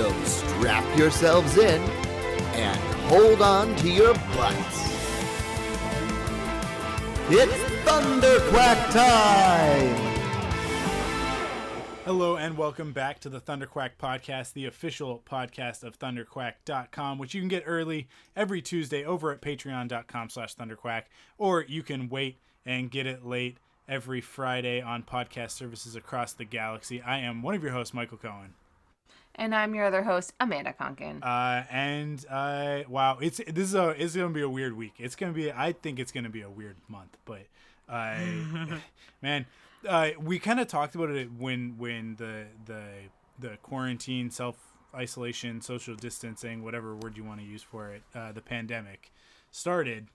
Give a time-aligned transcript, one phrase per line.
[0.00, 4.94] So strap yourselves in and hold on to your butts.
[7.28, 7.52] It's
[7.84, 9.94] Thunderquack time!
[12.06, 17.42] Hello and welcome back to the Thunderquack Podcast, the official podcast of thunderquack.com, which you
[17.42, 21.02] can get early every Tuesday over at patreon.com slash thunderquack,
[21.36, 26.46] or you can wait and get it late every Friday on podcast services across the
[26.46, 27.02] galaxy.
[27.02, 28.54] I am one of your hosts, Michael Cohen.
[29.36, 31.22] And I'm your other host, Amanda Conkin.
[31.22, 34.94] Uh, and uh, wow, it's this is a it's gonna be a weird week.
[34.98, 37.46] It's gonna be I think it's gonna be a weird month, but
[37.88, 38.16] uh,
[39.22, 39.46] man,
[39.88, 42.82] uh, we kind of talked about it when when the the
[43.38, 44.56] the quarantine, self
[44.94, 49.12] isolation, social distancing, whatever word you want to use for it, uh, the pandemic
[49.50, 50.08] started.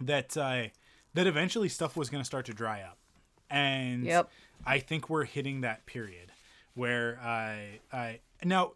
[0.00, 0.64] That uh,
[1.14, 2.98] that eventually stuff was going to start to dry up,
[3.50, 4.30] and Yep.
[4.64, 6.32] I think we're hitting that period
[6.78, 8.72] where I I now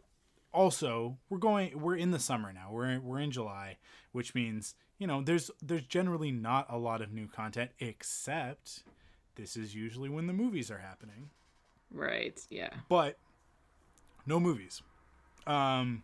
[0.52, 2.68] also we're going we're in the summer now.
[2.72, 3.76] We're we're in July
[4.10, 8.82] which means you know there's there's generally not a lot of new content except
[9.36, 11.30] this is usually when the movies are happening.
[11.92, 12.70] Right, yeah.
[12.88, 13.18] but
[14.26, 14.82] no movies.
[15.46, 16.02] Um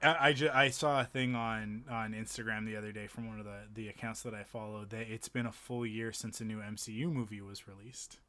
[0.00, 3.38] I, I, ju- I saw a thing on on Instagram the other day from one
[3.38, 6.44] of the the accounts that I follow that it's been a full year since a
[6.44, 8.20] new MCU movie was released.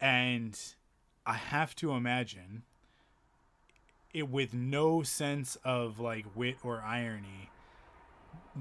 [0.00, 0.56] And
[1.26, 2.62] I have to imagine
[4.12, 7.50] it with no sense of like wit or irony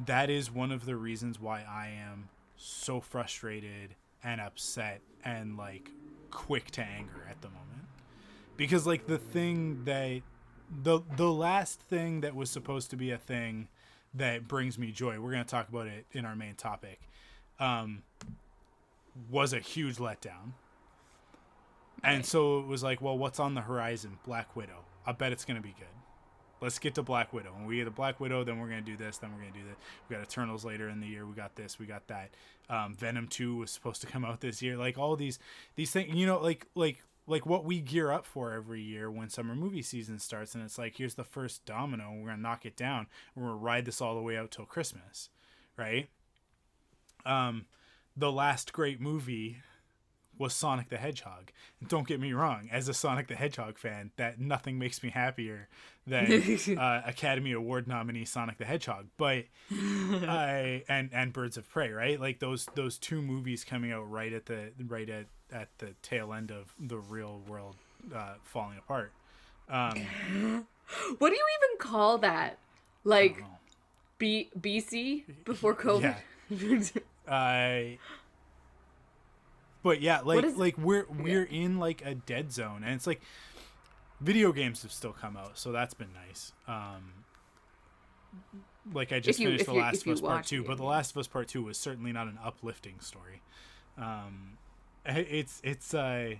[0.06, 5.91] that is one of the reasons why I am so frustrated and upset and like
[6.31, 7.88] quick to anger at the moment.
[8.57, 10.22] Because like the thing that
[10.81, 13.68] the the last thing that was supposed to be a thing
[14.16, 17.00] that brings me joy we're going to talk about it in our main topic
[17.59, 18.01] um
[19.30, 20.53] was a huge letdown
[22.03, 22.25] and Right.
[22.25, 24.19] so it was like well what's on the horizon?
[24.25, 24.86] Black widow.
[25.06, 25.88] I bet it's going to be good.
[26.62, 27.52] Let's get to black widow.
[27.53, 29.53] When we get to black widow then we're going to do this then we're going
[29.53, 29.78] to do that.
[30.09, 31.25] We got eternals later in the year.
[31.25, 32.30] We got this we got that.
[32.69, 34.78] Um, venom 2 was supposed to come out this year.
[34.78, 35.40] Like all these
[35.75, 39.30] these things you know like like like what we gear up for every year when
[39.30, 42.66] summer movie season starts and it's like here's the first domino we're going to knock
[42.66, 45.30] it down we're going to ride this all the way out till christmas
[45.78, 46.09] right?
[47.25, 47.66] Um
[48.16, 49.58] the last great movie
[50.38, 51.51] was Sonic the Hedgehog.
[51.79, 55.09] And don't get me wrong, as a Sonic the Hedgehog fan, that nothing makes me
[55.09, 55.67] happier
[56.07, 59.07] than uh, Academy Award nominee Sonic the Hedgehog.
[59.17, 62.19] But I and and Birds of Prey, right?
[62.19, 66.33] Like those those two movies coming out right at the right at at the tail
[66.33, 67.75] end of the real world
[68.13, 69.11] uh, falling apart.
[69.69, 70.65] Um,
[71.17, 72.57] What do you even call that?
[73.03, 73.44] Like.
[74.19, 76.15] B BC before COVID?
[77.27, 77.97] I.
[79.83, 83.21] But yeah, like is- like we're we're in like a dead zone, and it's like
[84.21, 86.53] video games have still come out, so that's been nice.
[86.67, 87.11] Um,
[88.94, 90.83] like I just you- finished The Last of Us Part Two, it, but The.
[90.83, 93.41] Last of Us Part Two was certainly not an uplifting story.
[93.97, 94.57] Um,
[95.05, 96.35] i- it's it's uh,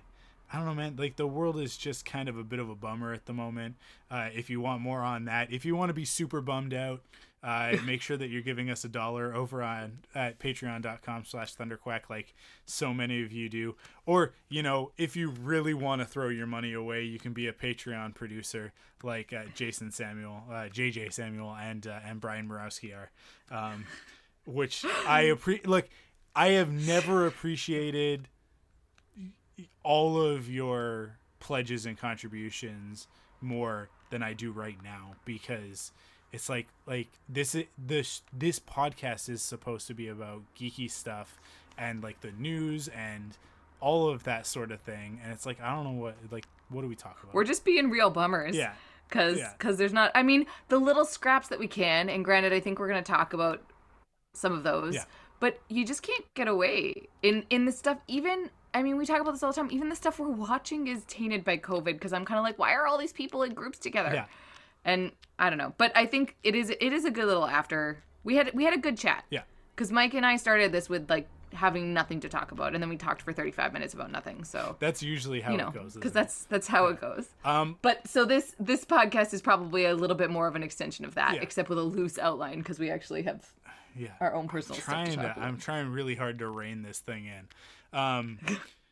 [0.52, 0.96] I don't know, man.
[0.96, 3.76] Like the world is just kind of a bit of a bummer at the moment.
[4.10, 7.00] Uh, if you want more on that, if you want to be super bummed out,
[7.44, 12.08] uh, make sure that you're giving us a dollar over on at patreon.com slash thunderquack
[12.08, 12.34] like
[12.64, 13.76] so many of you do.
[14.06, 17.46] Or you know if you really want to throw your money away you can be
[17.46, 18.72] a patreon producer
[19.02, 23.10] like uh, jason samuel uh, jj samuel and uh, and brian Borowski are.
[23.50, 23.84] Um,
[24.46, 25.90] which i appreciate like
[26.34, 28.28] i have never appreciated
[29.82, 33.06] all of your pledges and contributions
[33.40, 35.92] more than I do right now because
[36.34, 41.38] it's like like this this this podcast is supposed to be about geeky stuff
[41.78, 43.36] and like the news and
[43.80, 46.82] all of that sort of thing and it's like I don't know what like what
[46.82, 47.34] do we talk about?
[47.34, 48.56] We're just being real bummers.
[48.56, 48.72] yeah.
[49.10, 49.52] Cause, yeah.
[49.58, 50.10] 'cause there's not.
[50.14, 53.34] I mean, the little scraps that we can, and granted, I think we're gonna talk
[53.34, 53.60] about
[54.32, 54.94] some of those.
[54.94, 55.04] Yeah.
[55.40, 57.98] But you just can't get away in in the stuff.
[58.08, 59.68] Even I mean, we talk about this all the time.
[59.70, 61.84] Even the stuff we're watching is tainted by COVID.
[61.84, 64.10] Because I'm kind of like, why are all these people in groups together?
[64.14, 64.24] Yeah.
[64.84, 68.02] And I don't know, but I think it is it is a good little after.
[68.22, 69.24] We had we had a good chat.
[69.30, 69.42] Yeah.
[69.74, 72.88] Because Mike and I started this with like having nothing to talk about, and then
[72.88, 74.44] we talked for 35 minutes about nothing.
[74.44, 75.94] So That's usually how you know, it goes.
[75.94, 77.28] because that's that's how it goes.
[77.44, 81.04] um But so this this podcast is probably a little bit more of an extension
[81.04, 81.42] of that, Yeah.
[81.42, 83.44] except with a loose outline because we actually have
[83.96, 84.08] yeah.
[84.20, 85.46] our own personal stuff trying to to, talk about.
[85.46, 87.98] I'm trying really hard to rein this thing in.
[87.98, 88.38] Um,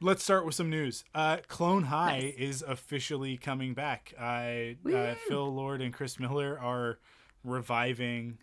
[0.00, 1.04] let's start with some news.
[1.14, 2.34] Uh, Clone High Nice.
[2.36, 4.14] is officially coming back.
[4.18, 6.98] Uh, uh, Phil Lord and Chris Miller are
[7.44, 8.38] reviving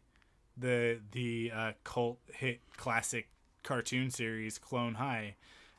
[0.55, 3.27] the the uh, cult hit classic
[3.63, 5.35] cartoon series Clone High,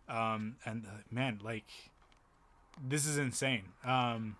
[0.08, 1.66] um, and uh, man, like
[2.86, 3.64] this is insane.
[3.84, 4.36] Um,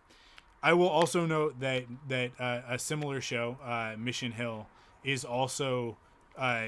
[0.62, 4.66] I will also note that that uh, a similar show, uh, Mission Hill,
[5.04, 5.96] is also
[6.36, 6.66] uh,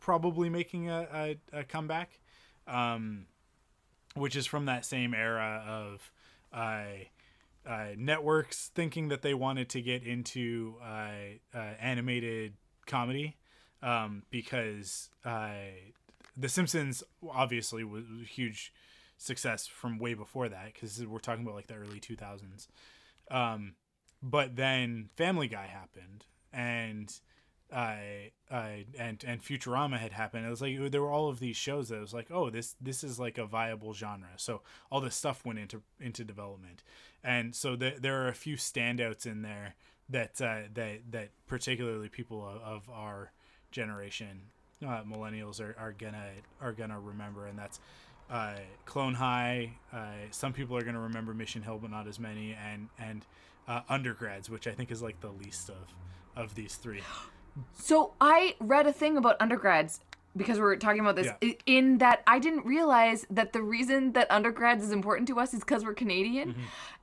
[0.00, 1.06] probably making a,
[1.52, 2.10] a, a comeback,
[2.66, 3.26] um,
[4.14, 6.10] which is from that same era of
[6.52, 7.04] uh,
[7.66, 11.10] uh, networks thinking that they wanted to get into uh,
[11.54, 12.54] uh, animated
[12.86, 13.36] comedy
[13.82, 15.50] um, because uh,
[16.36, 18.72] The Simpsons obviously was a huge
[19.16, 22.68] success from way before that because we're talking about like the early 2000s.
[23.30, 23.74] Um,
[24.22, 27.12] but then Family Guy happened and
[27.72, 27.96] uh,
[28.50, 30.46] uh, and and Futurama had happened.
[30.46, 33.02] It was like there were all of these shows that was like, oh, this this
[33.02, 34.28] is like a viable genre.
[34.36, 34.60] So
[34.90, 36.84] all this stuff went into into development,
[37.24, 39.74] and so the, there are a few standouts in there
[40.10, 43.32] that uh, that that particularly people of, of our
[43.70, 44.42] generation,
[44.82, 46.30] uh, millennials, are, are gonna
[46.60, 47.80] are gonna remember, and that's
[48.28, 49.72] uh, Clone High.
[49.90, 53.24] Uh, some people are gonna remember Mission Hill, but not as many, and and
[53.66, 55.94] uh, undergrads, which I think is like the least of
[56.36, 57.00] of these three.
[57.74, 60.00] So I read a thing about undergrads
[60.34, 61.52] because we are talking about this Yeah.
[61.66, 65.60] in that I didn't realize that the reason that undergrads is important to us is
[65.60, 66.52] because we're Canadian.
[66.52, 66.60] Mm-hmm.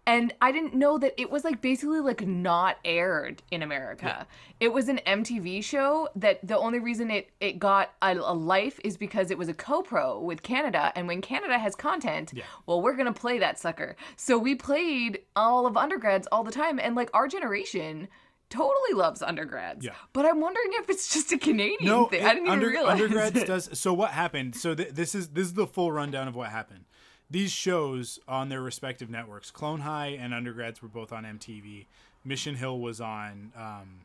[0.08, 4.26] And I didn't know that it was like basically like not aired in America.
[4.60, 8.80] It was an MTV show that the only reason it, it got a, a life
[8.84, 10.92] is because it was a co-pro with Canada.
[10.96, 12.46] And when Canada has content, Yeah.
[12.66, 13.96] well, we're going to play that sucker.
[14.16, 16.80] So we played all of undergrads all the time.
[16.80, 18.08] And like our generation
[18.50, 19.86] totally loves undergrads.
[19.86, 19.92] Yeah.
[20.14, 22.22] But I'm wondering if it's just a Canadian no, thing.
[22.22, 23.02] it- I didn't even under- realize.
[23.02, 23.80] undergrads does.
[23.80, 24.56] So what happened?
[24.56, 26.86] So th- this is this is the full rundown of what happened.
[27.32, 31.86] These shows on their respective networks, Clone High and Undergrads were both on MTV.
[32.26, 34.02] Mission Hill was on um,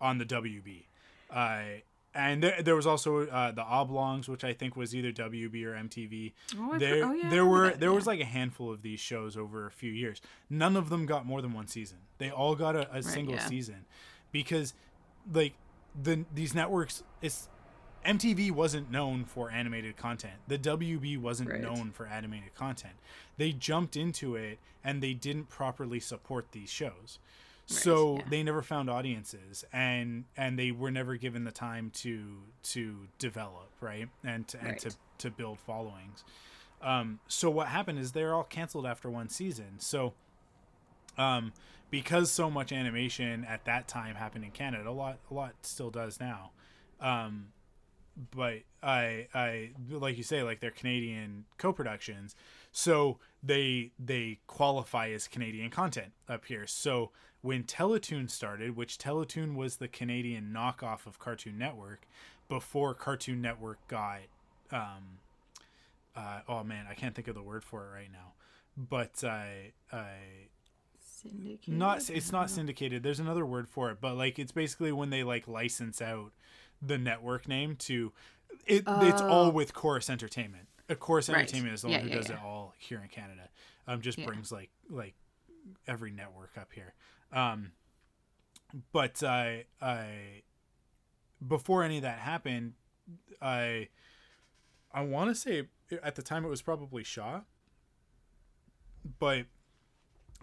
[0.00, 0.84] on the WB,
[1.30, 1.62] uh,
[2.14, 5.74] and there, there was also uh, the Oblongs, which I think was either WB or
[5.74, 6.32] MTV.
[6.58, 9.36] Oh, there oh, yeah, there were that, there was like a handful of these shows
[9.36, 10.20] over a few years.
[10.48, 11.98] None of them got more than one season.
[12.18, 13.46] They all got a, a single yeah.
[13.46, 13.84] season
[14.32, 14.74] because
[15.32, 15.52] like
[16.00, 17.48] the these networks it's
[18.04, 20.34] MTV wasn't known for animated content.
[20.48, 21.60] The WB wasn't Right.
[21.60, 22.94] known for animated content.
[23.36, 27.18] They jumped into it and they didn't properly support these shows.
[27.70, 28.22] So yeah.
[28.28, 33.70] they never found audiences and and they were never given the time to to develop,
[33.80, 34.08] right?
[34.24, 36.24] And to, and to to build followings.
[36.82, 39.78] Um, so what happened is they're all canceled after one season.
[39.78, 40.14] So
[41.16, 41.52] um,
[41.90, 45.90] because so much animation at that time happened in Canada, a lot a lot still
[45.90, 46.50] does now.
[47.00, 47.48] Um,
[48.34, 52.34] but I I like you say like they're Canadian co-productions,
[52.72, 56.66] so they they qualify as Canadian content up here.
[56.66, 62.06] So when Teletoon started, which Teletoon was the Canadian knockoff of Cartoon Network,
[62.48, 64.20] before Cartoon Network got
[64.72, 65.18] um
[66.16, 68.32] uh, oh man, I can't think of the word for it right now.
[68.76, 70.48] But I I
[70.98, 71.74] Syndicated?
[71.78, 75.22] not it's not syndicated there's another word for it but like it's basically when they
[75.22, 76.32] like license out
[76.80, 78.10] the network name to
[78.66, 79.50] it it's all Oh.
[79.50, 81.40] with chorus entertainment uh, chorus Right.
[81.40, 82.36] entertainment is the Yeah, one who yeah, does yeah.
[82.36, 83.50] it all here in canada
[83.86, 85.12] um just brings like like
[85.86, 86.94] every network up here
[87.32, 87.72] um
[88.92, 90.42] but i i
[91.46, 92.74] before any of that happened
[93.40, 93.88] i
[94.92, 95.68] i want to say
[96.02, 97.40] at the time it was probably shaw
[99.18, 99.46] but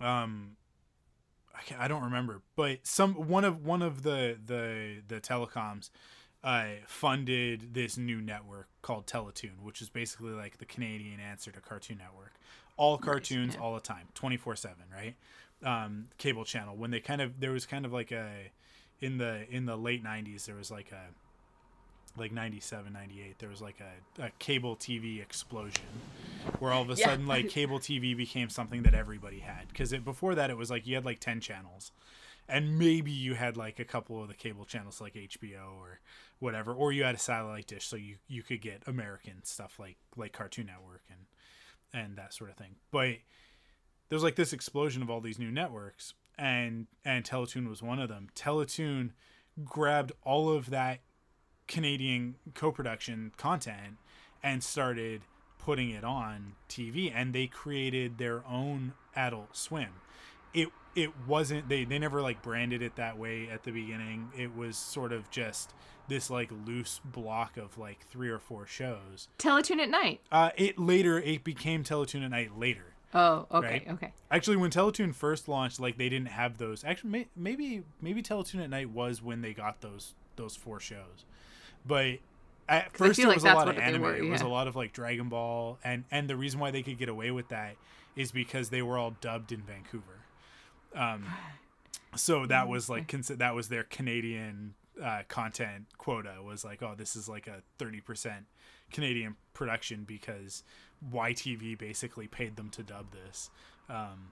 [0.02, 0.58] um
[1.58, 5.90] I, can't, I don't remember, but some one of one of the the the telecoms
[6.44, 11.60] uh, funded this new network called Teletoon, which is basically like the Canadian answer to
[11.60, 12.34] Cartoon Network.
[12.78, 13.62] All cartoons, yeah.
[13.62, 15.16] all the time, twenty four seven, right?
[15.64, 16.76] Um, cable channel.
[16.76, 18.52] When they kind of there was kind of like a
[19.00, 21.08] in the in the late nineties, there was like a
[22.18, 25.84] like 97 98 there was like a, a cable tv explosion
[26.58, 27.06] where all of a Yeah.
[27.10, 30.88] sudden like cable tv became something that everybody had because before that it was like
[30.88, 31.92] you had like 10 channels
[32.50, 36.00] and maybe you had like a couple of the cable channels like hbo or
[36.40, 39.98] whatever or you had a satellite dish so you you could get american stuff like
[40.16, 41.28] like cartoon network and
[41.94, 43.18] and that sort of thing but
[44.10, 48.10] there's like this explosion of all these new networks and and teletoon was one of
[48.10, 49.12] them teletoon
[49.66, 51.00] grabbed all of that
[51.68, 53.98] Canadian co-production content
[54.42, 55.22] and started
[55.60, 59.90] putting it on TV and they created their own Adult Swim.
[60.54, 64.32] It it wasn't they they never like branded it that way at the beginning.
[64.38, 65.74] It was sort of just
[66.08, 69.28] this like loose block of like three or four shows.
[69.38, 70.22] Teletoon at night.
[70.32, 72.94] Uh it later it became Teletoon at night later.
[73.14, 73.88] Oh, okay, Right.
[73.90, 74.14] okay.
[74.30, 76.84] Actually, when Teletoon first launched, like they didn't have those.
[76.84, 81.26] Actually, may, maybe maybe Teletoon at night was when they got those those four shows,
[81.86, 82.18] but
[82.70, 84.02] at first it like was a lot of anime.
[84.02, 86.84] were, It was a lot of like Dragon Ball, and and the reason why they
[86.84, 87.76] could get away with that
[88.16, 90.20] is because they were all dubbed in Vancouver.
[90.96, 91.26] Um,
[92.16, 97.16] so that was like that was their Canadian uh, content quota was like, oh, this
[97.16, 98.46] is like a thirty percent
[98.92, 100.64] Canadian production because
[101.14, 103.50] YTV basically paid them to dub this.
[103.90, 104.32] Um,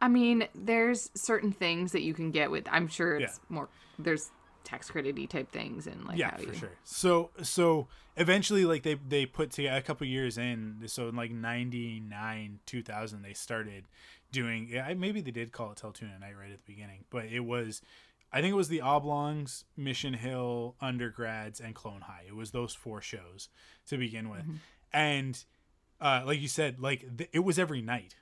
[0.00, 2.66] I mean, there's certain things that you can get with.
[2.70, 3.44] I'm sure it's Yeah.
[3.48, 3.68] more.
[3.98, 4.30] There's
[4.64, 8.96] tax credity type things and like yeah for you, sure so so eventually like they
[8.96, 13.84] they put together a couple years in so in like 99 2000 they started
[14.30, 17.24] doing yeah maybe they did call it Teletoon at night right at the beginning but
[17.26, 17.80] it was
[18.30, 22.74] i think it was the oblongs mission hill undergrads and clone high it was those
[22.74, 23.48] four shows
[23.86, 24.44] to begin with
[24.92, 25.44] and
[26.00, 28.14] uh like you said like th- it was every night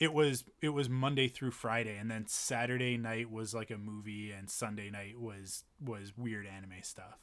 [0.00, 4.32] it was it was Monday through Friday, and then Saturday night was like a movie,
[4.32, 7.18] and Sunday night was was weird anime stuff.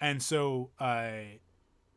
[0.00, 1.40] And so I,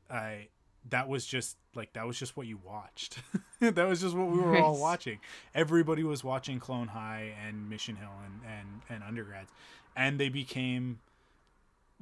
[0.09, 0.47] I
[0.89, 3.19] that was just like that was just what you watched.
[3.59, 5.19] that was just what we were all watching.
[5.53, 9.51] Everybody was watching Clone High and Mission Hill and and and undergrads,
[9.95, 10.99] and they became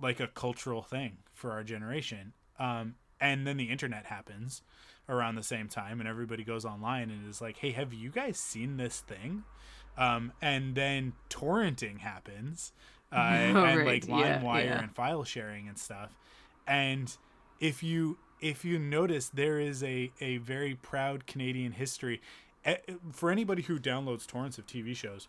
[0.01, 2.31] like a cultural thing for our generation.
[2.59, 4.61] Um, and then the internet happens
[5.07, 8.37] around the same time, and everybody goes online and is like, "Hey, have you guys
[8.37, 9.43] seen this thing?"
[9.97, 12.71] Um, and then torrenting happens,
[13.11, 13.85] uh, Oh, and right.
[13.85, 14.81] like Yeah, LimeWire yeah.
[14.83, 16.17] and file sharing and stuff.
[16.67, 17.15] And
[17.59, 22.21] if you if you notice, there is a a very proud Canadian history.
[22.65, 22.77] Eh,
[23.11, 25.27] For anybody who downloads torrents of TV shows,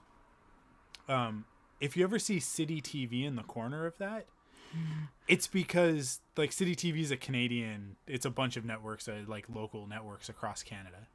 [1.08, 1.44] um,
[1.80, 4.26] if you ever see City TV in the corner of that,
[5.28, 7.96] it's because like City TV is a Canadian.
[8.06, 11.06] It's a bunch of networks, uh, like local networks across Canada,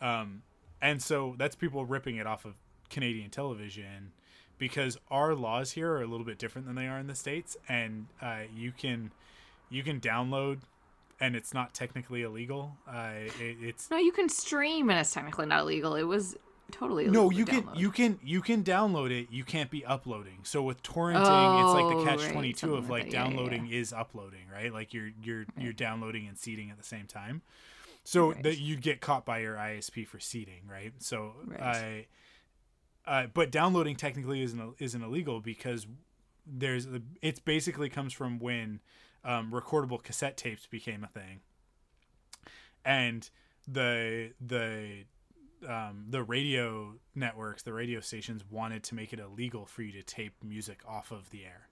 [0.00, 0.42] um,
[0.80, 2.54] and so that's people ripping it off of
[2.90, 4.12] Canadian television
[4.58, 7.56] because our laws here are a little bit different than they are in the states,
[7.68, 9.12] and uh, you can
[9.70, 10.60] you can download,
[11.20, 12.76] and it's not technically illegal.
[12.86, 13.10] Uh,
[13.40, 15.94] it, it's No, you can stream, and it's technically not illegal.
[15.94, 16.36] It was
[16.70, 17.78] totally no, you can download.
[17.78, 19.28] you can you can download it.
[19.30, 20.40] You can't be uploading.
[20.42, 23.12] So with torrenting, it's like Oh, the catch right, twenty two of like like that.
[23.12, 24.72] Yeah, yeah, downloading is uploading, right?
[24.72, 27.42] Like you're you're you're downloading and seeding at the same time.
[28.04, 28.42] So Right.
[28.42, 30.92] that you'd get caught by your ISP for seeding, right?
[30.98, 31.60] So Right.
[31.60, 32.06] I.
[33.06, 35.86] Uh, but downloading technically isn't isn't illegal because
[36.46, 36.86] there's
[37.22, 38.80] it's basically comes from when
[39.24, 41.40] um, recordable cassette tapes became a thing,
[42.84, 43.30] and
[43.66, 45.04] the the
[45.66, 50.02] um, the radio networks, the radio stations wanted to make it illegal for you to
[50.02, 51.68] tape music off of the air.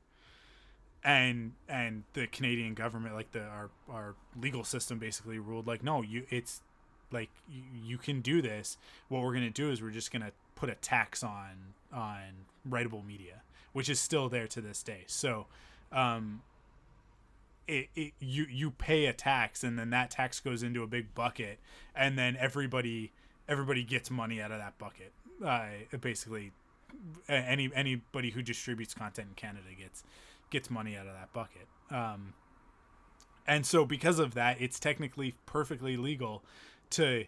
[1.04, 6.02] And and the Canadian government, like the our our legal system, basically ruled like, no,
[6.02, 6.62] you it's
[7.12, 8.76] like you, you can do this.
[9.08, 13.42] What we're gonna do is we're just gonna put a tax on on writable media,
[13.72, 15.04] which is still there to this day.
[15.06, 15.46] So,
[15.92, 16.42] um,
[17.68, 21.14] it, it you you pay a tax and then that tax goes into a big
[21.14, 21.58] bucket
[21.94, 23.12] and then everybody
[23.48, 25.12] everybody gets money out of that bucket.
[25.44, 25.66] Uh,
[26.00, 26.52] basically
[27.28, 30.04] any anybody who distributes content in Canada gets
[30.50, 31.66] gets money out of that bucket.
[31.90, 32.34] Um,
[33.46, 36.42] and so because of that it's technically perfectly legal
[36.90, 37.24] to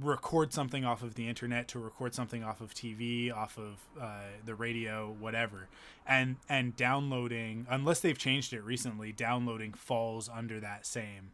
[0.00, 4.20] record something off of the internet to record something off of TV off of uh,
[4.44, 5.68] the radio whatever.
[6.06, 11.32] And and downloading unless they've changed it recently downloading falls under that same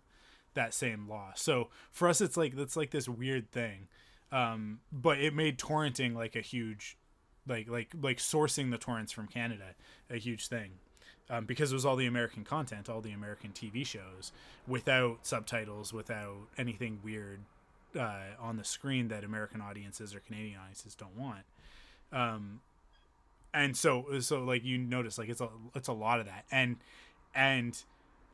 [0.55, 1.33] that same law.
[1.35, 3.89] So for us it's like that's like this weird thing
[4.35, 6.99] um, but it made torrenting like a huge
[7.47, 9.75] like like like sourcing the torrents from Canada
[10.11, 10.73] a huge thing
[11.31, 14.33] um, because it was all the American content all the American TV shows
[14.67, 17.41] without subtitles without anything weird
[17.99, 21.45] uh, on the screen that American audiences or Canadian audiences don't want.
[22.13, 22.61] Um,
[23.53, 26.77] and so so like you notice like it's a it's a lot of that and
[27.37, 27.85] and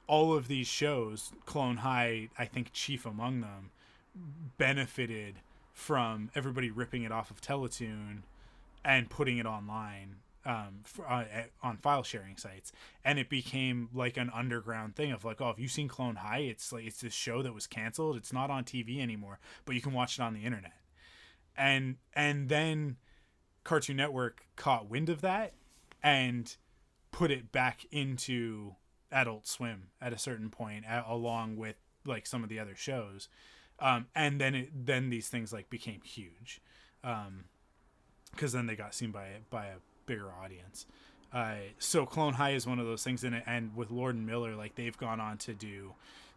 [0.07, 3.71] all of these shows, Clone High, I think chief among them,
[4.59, 5.37] benefited
[5.73, 8.23] from everybody ripping it off of Teletoon
[8.85, 12.73] and putting it online um, for, uh, at- on file sharing sites,
[13.05, 16.39] and it became like an underground thing of like, oh, have you seen Clone High?
[16.39, 18.17] It's like it's this show that was canceled.
[18.17, 20.73] It's not on TV anymore, but you can watch it on the internet.
[21.57, 22.97] And and then
[23.65, 25.53] Cartoon Network caught wind of that
[26.03, 26.57] and
[27.12, 28.77] put it back into
[29.12, 33.29] Adult Swim at a certain point, a- along with like some of the other shows,
[33.80, 36.60] um, and then it, then these things like became huge,
[38.32, 40.87] because then they got seen by by a bigger audience.
[41.32, 44.26] Uh, so Clone High is one of those things in it, and with Lord and
[44.26, 45.92] Miller, like they've gone on to do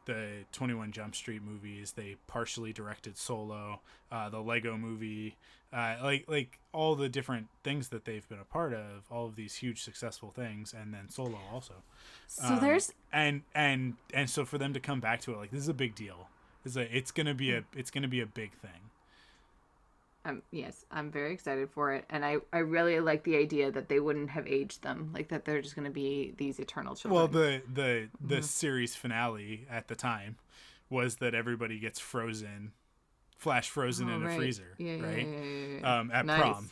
[0.05, 1.93] the 21 Jump Street movies.
[1.93, 3.79] They partially directed Solo,
[4.11, 5.35] uh, the Lego movie,
[5.71, 9.35] uh, like like all the different things that they've been a part of, all of
[9.35, 11.73] these huge successful things, and then Solo also.
[12.27, 15.49] So Um, there's and and and so for them to come back to it, like
[15.51, 16.27] this is a big deal.
[16.65, 18.91] It's a, it's gonna be a it's gonna be a big thing.
[20.25, 23.89] Um, yes, I'm very excited for it, and I, I really like the idea that
[23.89, 27.13] they wouldn't have aged them, like that they're just going to be these eternal children.
[27.15, 28.41] Well, the the the Mm-hmm.
[28.41, 30.37] series finale at the time
[30.89, 32.71] was that everybody gets frozen,
[33.37, 35.29] flash frozen Oh, in a freezer, Yeah, right?
[35.29, 35.41] yeah,
[35.79, 35.79] yeah.
[35.83, 36.31] Um, at Nice.
[36.31, 36.71] prom.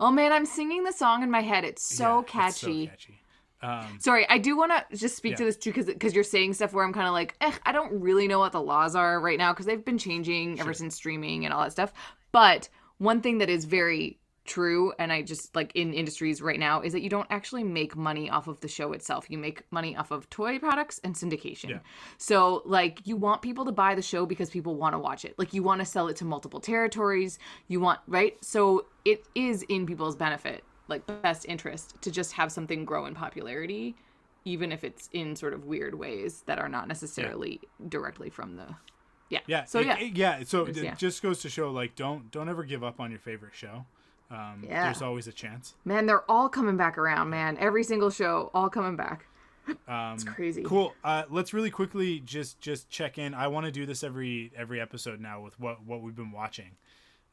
[0.00, 1.64] Oh man, I'm singing the song in my head.
[1.64, 2.80] It's so Yeah, it's catchy.
[2.80, 3.19] catchy.
[3.62, 6.54] Um, Sorry, I do want to just speak to this too, because because you're saying
[6.54, 9.20] stuff where I'm kind of like, eh, I don't really know what the laws are
[9.20, 10.74] right now because they've been changing ever Sure.
[10.74, 11.92] since streaming and all that stuff.
[12.32, 16.80] But one thing that is very true, and I just like in industries right now,
[16.80, 19.26] is that you don't actually make money off of the show itself.
[19.28, 21.68] You make money off of toy products and syndication.
[21.70, 21.78] Yeah.
[22.18, 25.38] So like you want people to buy the show because people want to watch it.
[25.38, 27.38] Like you want to sell it to multiple territories.
[27.68, 28.42] You want right.
[28.42, 33.14] So it is in people's benefit, like best interest, to just have something grow in
[33.14, 33.94] popularity,
[34.44, 38.66] even if it's in sort of weird ways that are not necessarily directly from the.
[39.30, 39.40] Yeah.
[39.46, 39.64] yeah.
[39.64, 39.98] So it- yeah.
[39.98, 40.42] it- yeah.
[40.44, 40.94] So it yeah.
[40.94, 43.86] just goes to show, like, don't don't ever give up on your favorite show.
[44.30, 44.84] Um, Yeah.
[44.84, 45.74] There's always a chance.
[45.84, 47.56] Man, they're all coming back around, man.
[47.58, 49.26] Every single show, all coming back.
[49.88, 50.62] Um, It's crazy.
[50.64, 50.94] Cool.
[51.04, 53.34] Uh, let's really quickly just just check in.
[53.34, 56.70] I want to do this every every episode now with what what we've been watching.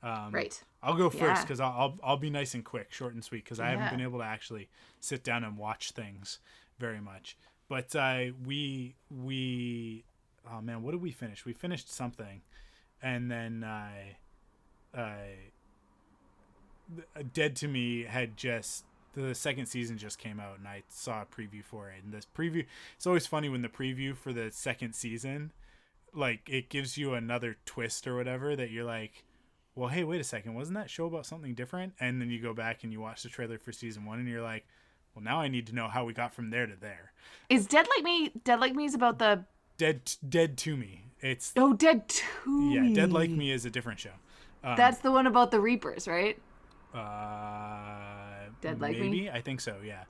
[0.03, 0.63] Um, Right.
[0.83, 1.41] I'll go first Yeah.
[1.41, 4.01] because I'll, I'll I'll be nice and quick, short and sweet, because I haven't been
[4.01, 6.39] able to actually sit down and watch things
[6.79, 7.35] very much.
[7.67, 10.03] But uh, we we
[10.49, 11.45] oh man, what did we finish?
[11.45, 12.41] We finished something,
[13.01, 14.17] and then I
[14.95, 15.35] I
[17.33, 21.25] Dead to Me had just the second season just came out, and I saw a
[21.25, 22.03] preview for it.
[22.03, 25.51] And this preview, it's always funny when the preview for the second season,
[26.13, 29.23] like it gives you another twist or whatever that you're like,
[29.77, 31.93] well, hey, wait a second, wasn't that show about something different?
[31.99, 34.41] And then you go back and you watch the trailer for season one, and you're
[34.41, 34.65] like,
[35.13, 37.11] well, now I need to know how we got from there to there.
[37.47, 38.31] Is Dead Like Me?
[38.43, 39.45] Dead Like Me is about the
[39.77, 41.03] Dead, dead to me.
[41.21, 42.75] It's oh, Dead to Me.
[42.75, 44.09] yeah, Dead Like Me is a different show.
[44.63, 46.39] Um, That's the one about the Reapers, right?
[46.93, 49.09] uh, Dead Like Me?
[49.09, 49.75] maybe I think so.
[49.85, 50.05] Yeah,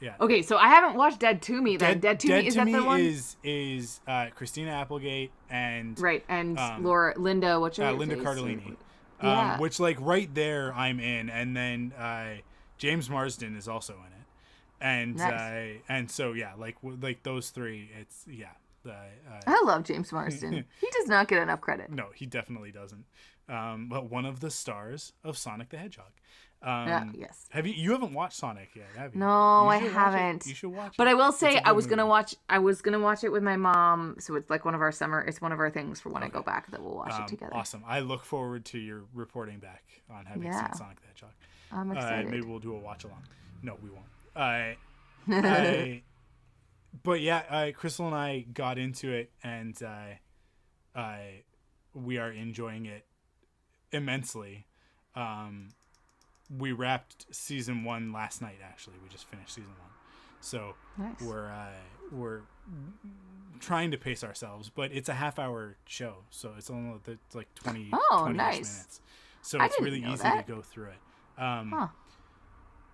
[0.00, 0.14] yeah.
[0.18, 1.76] Okay, so I haven't watched Dead to Me.
[1.76, 3.00] Then Dead, to Me is that the one?
[3.00, 8.16] is is uh, Christina Applegate and right, and um, Laura, Linda, what's her uh, Linda?
[8.16, 8.76] Cardellini.
[9.20, 9.58] Um, Yeah.
[9.58, 12.36] Which like right there I'm in, and then uh,
[12.78, 14.26] James Marsden is also in it,
[14.80, 15.32] and Nice.
[15.32, 18.50] uh, and so yeah, like w- like those three, it's yeah.
[18.86, 18.92] Uh,
[19.46, 20.52] I love James Marsden.
[20.80, 21.90] he does not get enough credit.
[21.90, 23.06] no, he definitely doesn't.
[23.48, 26.12] Um, but one of the stars of Sonic the Hedgehog.
[26.64, 27.46] Um, Yeah, yes.
[27.50, 27.74] Have you?
[27.74, 29.20] You haven't watched Sonic yet, have you?
[29.20, 29.26] No,
[29.64, 29.92] You I should watch it.
[29.98, 30.46] haven't.
[30.46, 31.10] You should watch But it.
[31.10, 32.34] I will say I was gonna watch.
[32.48, 35.20] I was gonna watch it with my mom, so it's like one of our summer.
[35.20, 37.28] It's one of our things for when I go back that we'll watch Um, it
[37.28, 37.54] together.
[37.54, 37.84] Awesome.
[37.86, 40.66] I look forward to your reporting back on having Yeah.
[40.68, 41.32] seen Sonic the Hedgehog.
[41.70, 42.30] I'm Uh, excited.
[42.30, 43.22] maybe we'll do a watch along.
[43.62, 44.06] No, we won't.
[44.34, 44.74] Uh,
[45.28, 46.02] I,
[47.02, 51.18] but yeah, uh, Crystal and I got into it, and uh, uh,
[51.92, 53.06] we are enjoying it
[53.92, 54.66] immensely.
[55.14, 55.68] Um,
[56.58, 58.58] we wrapped season one last night.
[58.62, 59.90] Actually, we just finished season one,
[60.40, 61.20] so Nice.
[61.22, 61.68] we're uh,
[62.12, 62.40] we're
[63.60, 64.70] trying to pace ourselves.
[64.74, 68.54] But it's a half hour show, so it's only it's like 20, Oh, 20 nice.
[68.72, 69.00] minutes.
[69.42, 70.46] So I it's really easy that.
[70.46, 71.42] to go through it.
[71.42, 71.88] Um, Huh.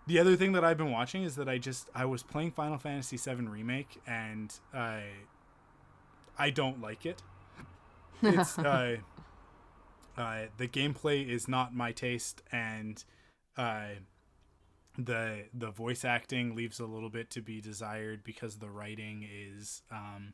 [0.07, 2.79] the other thing that I've been watching is that I just I was playing Final
[2.79, 5.03] Fantasy VII remake and I
[6.39, 7.23] I don't like it.
[8.23, 8.97] It's uh,
[10.17, 13.03] uh, the gameplay is not my taste and
[13.57, 13.89] uh,
[14.99, 19.83] the the voice acting leaves a little bit to be desired because the writing is
[19.91, 20.33] um,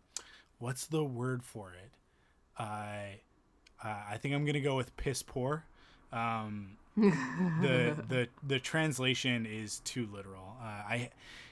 [0.59, 1.92] what's the word for it?
[2.59, 3.20] I
[3.83, 5.64] uh, I think I'm gonna go with piss poor.
[6.12, 10.57] Um, the the the translation is too literal.
[10.61, 11.11] Uh, I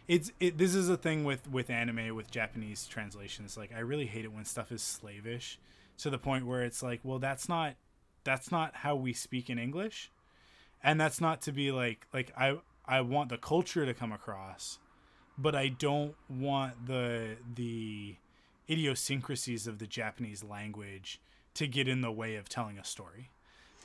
[0.08, 3.56] it's it this is a thing with with anime with Japanese translations.
[3.56, 5.58] Like I really hate it when stuff is slavish
[5.98, 7.74] to the point where it's like, well, that's not
[8.24, 10.10] that's not how we speak in English,
[10.84, 14.78] and that's not to be like like I I want the culture to come across,
[15.38, 18.16] but I don't want the the
[18.68, 21.20] idiosyncrasies of the Japanese language
[21.54, 23.30] to get in the way of telling a story.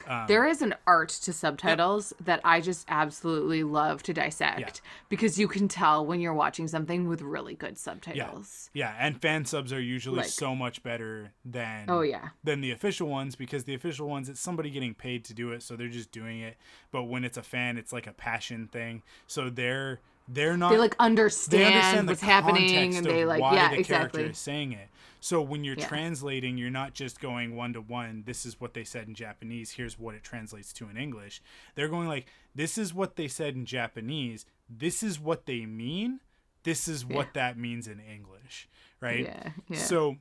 [0.07, 5.37] Um, there is an art to subtitles that I just absolutely love to dissect because
[5.37, 8.69] you can tell when you're watching something with really good Yeah, subtitles.
[8.73, 12.29] yeah, and fan subs are usually Like- so much better than Oh, yeah.
[12.43, 15.61] than the official ones because the official ones it's somebody getting paid to do it,
[15.63, 16.57] so they're just doing it.
[16.91, 19.99] But when it's a fan, it's like a passion thing, so they're
[20.31, 23.83] they're not They like they understand, understand what's happening and they like why yeah, the
[23.83, 24.23] character exactly.
[24.25, 24.89] is saying it.
[25.19, 25.87] So when you're Yeah.
[25.87, 28.23] translating, you're not just going one to one.
[28.25, 29.71] This is what they said in Japanese.
[29.71, 31.41] Here's what it translates to in English.
[31.75, 34.45] They're going like, this is what they said in Japanese.
[34.69, 36.21] This is what they mean.
[36.63, 37.31] This is what Yeah.
[37.33, 38.69] that means in English,
[39.01, 39.25] right?
[39.25, 39.77] Yeah, yeah.
[39.77, 40.17] So,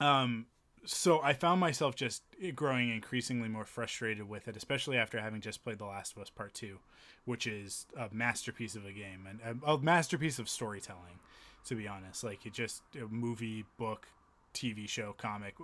[0.00, 0.46] um,
[0.84, 2.22] so I found myself just
[2.54, 6.30] growing increasingly more frustrated with it, especially after having just played The Last of Us
[6.30, 6.80] Part Two,
[7.24, 11.20] which is a masterpiece of a game and a, a masterpiece of storytelling.
[11.66, 14.08] To be honest, like it just a movie, book,
[14.52, 15.54] TV show, comic.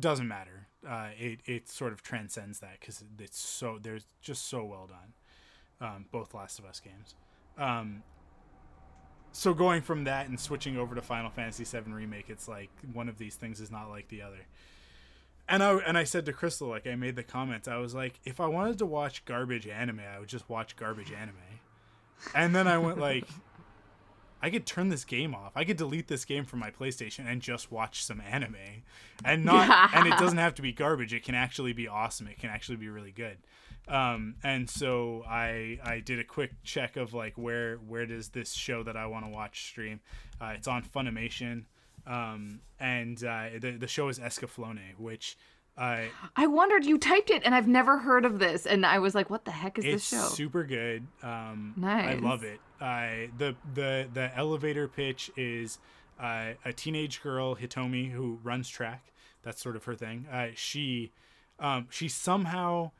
[0.00, 0.68] Doesn't matter.
[0.88, 5.12] Uh, it it sort of transcends that because it's so there's just so well done.
[5.80, 7.14] Um, both Last of Us games.
[7.58, 8.02] Um,
[9.32, 13.08] so going from that and switching over to Final Fantasy VII remake, it's like one
[13.08, 14.46] of these things is not like the other.
[15.48, 18.18] And I and I said to Crystal, like I made the comments, I was like,
[18.24, 21.36] if I wanted to watch garbage anime, I would just watch garbage anime.
[22.34, 23.26] And then I went like,
[24.40, 25.52] I could turn this game off.
[25.54, 28.84] I could delete this game from my PlayStation and just watch some anime,
[29.24, 29.90] and not.
[29.94, 31.12] and it doesn't have to be garbage.
[31.12, 32.26] It can actually be awesome.
[32.26, 33.38] It can actually be really good.
[33.86, 38.52] Um, and so I I did a quick check of like where where does this
[38.52, 40.00] show that I want to watch stream?
[40.40, 41.64] Uh, it's on Funimation,
[42.06, 45.36] um, and uh, the the show is Escaflowne, which
[45.76, 46.02] uh,
[46.36, 49.28] I wondered you typed it and I've never heard of this and I was like,
[49.28, 50.28] what the heck is this show?
[50.28, 51.06] super good.
[51.22, 52.60] Um, I love it.
[52.80, 55.78] Uh, the the the elevator pitch is
[56.20, 59.12] uh, a teenage girl Hitomi who runs track.
[59.42, 60.26] That's sort of her thing.
[60.30, 61.12] Uh, she
[61.58, 62.92] um, she somehow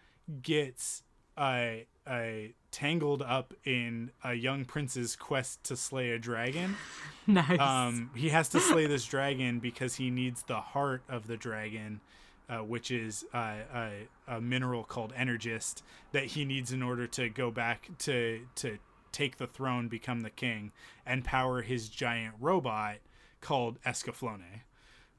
[0.42, 1.02] gets
[1.36, 1.68] uh,
[2.06, 2.32] uh,
[2.74, 6.74] tangled up in a young prince's quest to slay a dragon.
[7.28, 7.60] nice.
[7.60, 12.00] Um, he has to slay this dragon because he needs the heart of the dragon,
[12.48, 13.90] uh, which is uh, a,
[14.26, 18.78] a mineral called Energist that he needs in order to go back to to
[19.12, 20.72] take the throne, become the king,
[21.06, 22.96] and power his giant robot
[23.40, 24.62] called Escaflowne.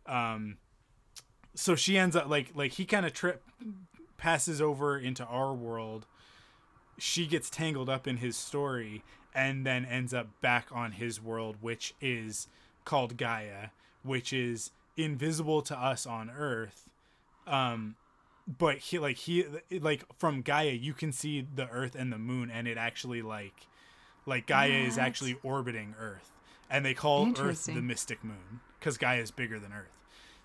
[0.05, 0.57] Um,
[1.53, 3.41] so she ends up like like he kind of trip
[4.17, 6.05] passes over into our world
[6.97, 9.03] she gets tangled up in his story
[9.33, 12.47] and then ends up back on his world which is
[12.85, 13.69] called Gaia
[14.03, 16.89] which is invisible to us on earth.
[17.47, 17.95] Um
[18.47, 22.49] but he like he like from Gaia you can see the earth and the moon
[22.49, 23.67] and it actually like
[24.25, 26.31] like Gaia is actually orbiting earth.
[26.69, 29.94] And they call earth the mystic moon cuz Gaia is bigger than earth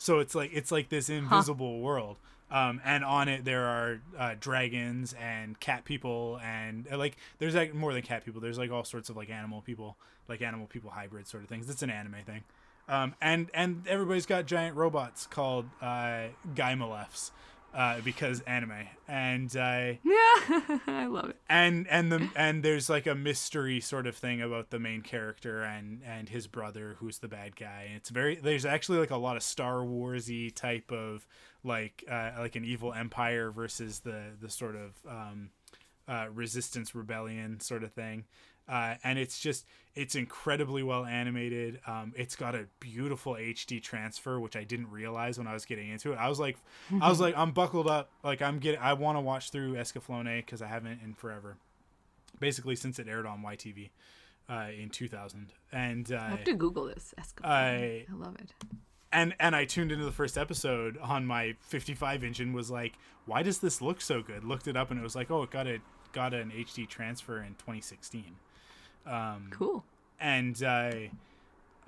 [0.01, 2.17] so it's like it's like this invisible world.
[2.51, 7.55] Um, and on it there are uh, dragons and cat people and uh, like there's
[7.55, 8.41] like more than cat people.
[8.41, 11.69] There's like all sorts of like animal people like animal people hybrid sort of things.
[11.69, 12.43] It's an anime thing.
[12.89, 17.31] Um, and and everybody's got giant robots called uh, Guymelefs
[17.75, 18.89] uh, because anime.
[19.09, 21.37] And uh, yeah, I love it.
[21.49, 25.63] and and the and there's like a mystery sort of thing about the main character
[25.63, 27.85] and and his brother who's the bad guy.
[27.89, 31.27] And it's very there's actually like a lot of star warsy type of
[31.65, 35.51] like uh, like an evil empire versus the the sort of um
[36.09, 38.25] uh, resistance rebellion sort of thing
[38.71, 44.39] uh, and it's just it's incredibly well animated um, it's got a beautiful hd transfer
[44.39, 46.57] which i didn't realize when i was getting into it i was like
[47.03, 50.37] i was like i'm buckled up like i'm getting i want to watch through escaflowne
[50.39, 51.57] because i haven't in forever
[52.39, 53.91] basically since it aired on ytv
[54.49, 57.15] uh, in 2000 and I uh, have to Google this.
[57.45, 58.53] I- I love it.
[59.13, 62.95] and and I tuned into the first episode on my 55 inch and was like,
[63.27, 64.43] why does this look so good?
[64.45, 65.79] Looked it up and it was like, oh, it got a
[66.13, 68.35] got an HD transfer in 2016.
[69.07, 69.85] Um, Cool.
[70.21, 70.91] and uh,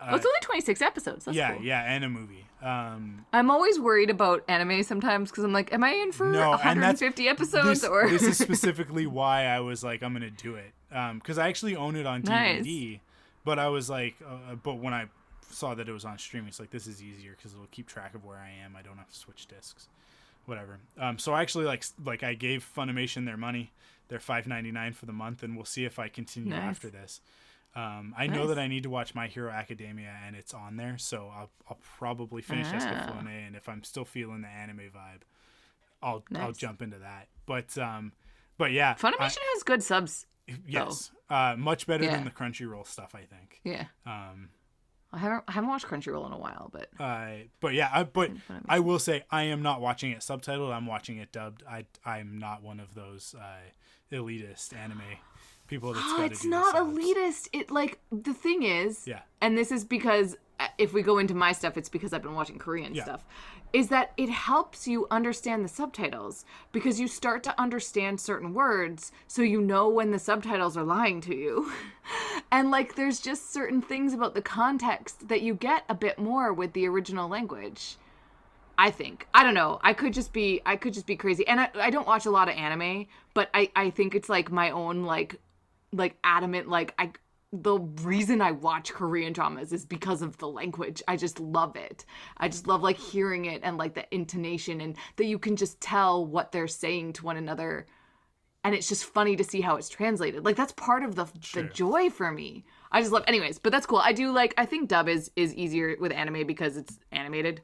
[0.01, 1.25] oh, it's only 26 episodes.
[1.25, 1.65] That's yeah, cool.
[1.65, 2.47] yeah, and a movie.
[2.63, 6.53] Um, I'm always worried about anime sometimes because I'm like, am I in for No,
[6.53, 8.09] and that's- 150 episodes this, or?
[8.09, 11.97] this is specifically why I was like, I'm gonna do it because I actually own
[11.97, 12.65] it on Nice.
[12.65, 13.01] DVD,
[13.45, 15.07] but I was like, uh, but when I
[15.51, 18.15] saw that it was on streaming, it's like this is easier because it'll keep track
[18.15, 18.77] of where I am.
[18.77, 19.89] I don't have to switch discs,
[20.47, 20.79] whatever.
[20.99, 23.73] Um, so I actually like like I gave Funimation their money,
[24.09, 26.63] their five ninety nine for the month, and we'll see if I continue Nice.
[26.63, 27.21] after this.
[27.75, 30.99] Um, I know that I need to watch My Hero Academia, and it's on there,
[30.99, 32.77] so I'll, I'll probably finish Ah.
[32.77, 35.23] Escaflowne, and if I'm still feeling the anime vibe,
[36.03, 37.29] I'll I'll jump into that.
[37.47, 38.13] But um,
[38.59, 40.27] but yeah, Funimation has good subs.
[40.69, 42.17] Yes, uh, much better Yeah.
[42.17, 43.61] than the Crunchyroll stuff, I think.
[43.65, 43.87] Yeah.
[44.05, 44.51] Um,
[45.15, 48.33] I haven't I haven't watched Crunchyroll in a while, but Uh, but yeah, I, but
[48.69, 50.75] I will say I am not watching it subtitled.
[50.75, 51.63] I'm watching it dubbed.
[51.67, 53.43] I I'm not one of those uh,
[54.13, 55.03] elitist anime
[55.73, 57.49] people that's oh, it's not elitist.
[57.53, 59.21] It like the thing is, Yeah.
[59.41, 62.35] and this is because uh, if we go into my stuff, it's because I've been
[62.35, 63.05] watching Korean Yeah.
[63.05, 63.25] stuff.
[63.73, 69.13] Is that it helps you understand the subtitles because you start to understand certain words,
[69.27, 71.73] so you know when the subtitles are lying to you.
[72.53, 76.53] and like, there's just certain things about the context that you get a bit more
[76.53, 77.97] with the original language.
[78.79, 79.27] I think.
[79.35, 79.79] I don't know.
[79.83, 81.47] I could just be I could just be crazy.
[81.47, 84.51] And I, I don't watch a lot of anime, but I, I think it's like
[84.51, 85.41] my own like
[85.93, 87.13] like adamant like I
[87.53, 91.03] the reason I watch Korean dramas is because of the language.
[91.07, 92.07] I just love it.
[92.39, 95.79] I just love like hearing it and like the intonation and that you can just
[95.81, 97.87] tell what they're saying to one another.
[98.65, 100.47] And it's just funny to see how it's translated.
[100.47, 102.65] Like that's part of the the joy for me.
[102.91, 103.99] I just love anyways, but that's cool.
[103.99, 107.61] I do like I think dub is is easier with anime because it's animated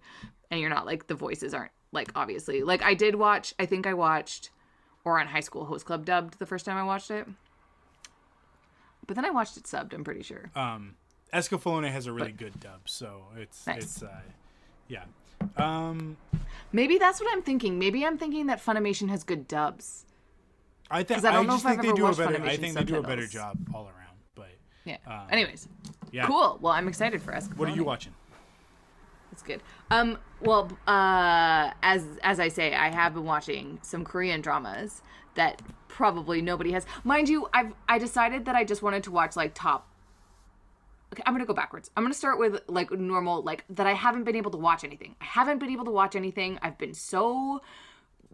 [0.51, 2.63] and you're not like the voices aren't like obviously.
[2.63, 4.51] Like I did watch I think I watched
[5.07, 7.27] Ouran High School Host Club dubbed the first time I watched it.
[9.07, 10.51] But then I watched it subbed, I'm pretty sure.
[10.55, 10.95] Um,
[11.33, 13.83] Escaflowne has a really good dub, so it's Nice.
[13.83, 14.21] it's uh,
[14.89, 15.05] yeah.
[15.57, 16.17] Um,
[16.73, 17.79] Maybe that's what I'm thinking.
[17.79, 20.05] Maybe I'm thinking that Funimation has good dubs.
[20.91, 22.43] I think I don't know just think they ever do a better.
[22.43, 24.17] I Funimation think they do a better job all around.
[24.35, 24.49] But
[24.85, 24.97] Yeah.
[25.07, 25.69] Um, Anyways,
[26.13, 26.59] yeah, cool.
[26.61, 27.57] Well, I'm excited for Escaflowne.
[27.59, 28.13] What are you watching?
[29.39, 29.63] That's good.
[29.93, 35.01] Um, well, uh, as as I say, I have been watching some Korean dramas
[35.35, 36.85] that probably nobody has.
[37.05, 39.89] Mind you, I've I decided that I just wanted to watch like top.
[41.13, 41.89] Okay, I'm gonna go backwards.
[41.97, 43.87] I'm gonna start with like normal, like that.
[43.87, 45.15] I haven't been able to watch anything.
[45.21, 46.59] I haven't been able to watch anything.
[46.61, 47.63] I've been so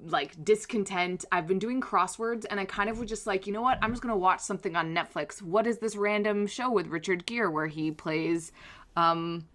[0.06, 1.26] like discontent.
[1.30, 3.78] I've been doing crosswords and I kind of was just like, you know what?
[3.82, 5.40] I'm just going to watch something on Netflix.
[5.40, 8.50] What is this random show with Richard Gere where he plays
[8.96, 9.46] um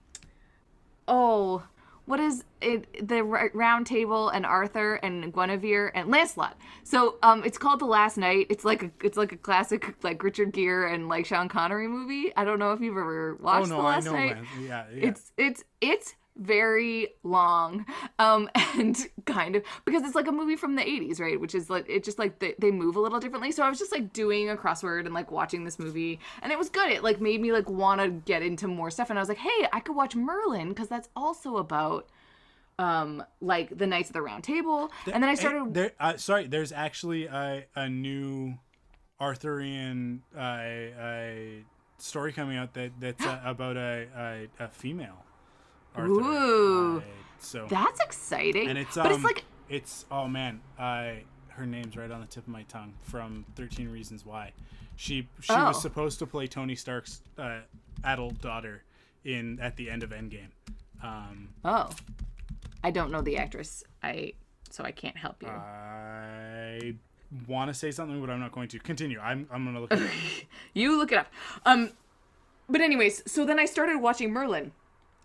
[1.10, 1.64] oh,
[2.06, 6.58] what is it the round table and Arthur and Guinevere and Lancelot.
[6.84, 8.48] So um it's called The Last Night.
[8.50, 12.36] It's like a it's like a classic like Richard Gere and like Sean Connery movie.
[12.36, 14.18] I don't know if you've ever watched oh no, The Last I know.
[14.18, 14.36] Night.
[14.36, 14.48] Lance.
[14.62, 15.08] Yeah, yeah.
[15.08, 17.86] It's it's it's very long
[18.18, 21.40] um and kind of because it's like a movie from the 80s right?
[21.40, 23.52] Which is like it just like they, they move a little differently.
[23.52, 26.58] So i was just like doing a crossword and like watching this movie and it
[26.58, 26.90] was good.
[26.92, 29.38] It like made me like want to get into more stuff and i was like
[29.38, 32.08] hey i could watch merlin because that's also about
[32.78, 34.92] um like the knights of the round table.
[35.06, 35.92] And then i Eh, started there.
[36.00, 38.58] Uh, sorry, there's actually a, a new
[39.20, 41.30] Arthurian uh, uh,
[41.98, 44.08] story coming out that that's uh, about a,
[44.60, 45.26] a, a female
[45.96, 46.10] Arthur.
[46.12, 46.98] Ooh.
[47.00, 47.02] Uh,
[47.40, 51.12] so that's exciting and it's but it's um, like it's oh man, uh,
[51.50, 54.52] her name's right on the tip of my tongue from Thirteen Reasons Why.
[54.96, 55.68] She she Oh.
[55.68, 57.60] was supposed to play Tony Stark's uh,
[58.04, 58.84] adult daughter
[59.24, 60.50] in at the end of Endgame.
[61.04, 61.90] Um, oh
[62.84, 64.34] i don't know the actress i
[64.70, 66.94] so i can't help you I
[67.48, 68.80] want to say something, but I'm not going to.
[68.80, 69.20] Continue.
[69.20, 69.94] I'm I'm gonna look.
[70.74, 71.28] You look it up.
[71.66, 71.92] Um,
[72.68, 74.72] but anyways, so then I started watching Merlin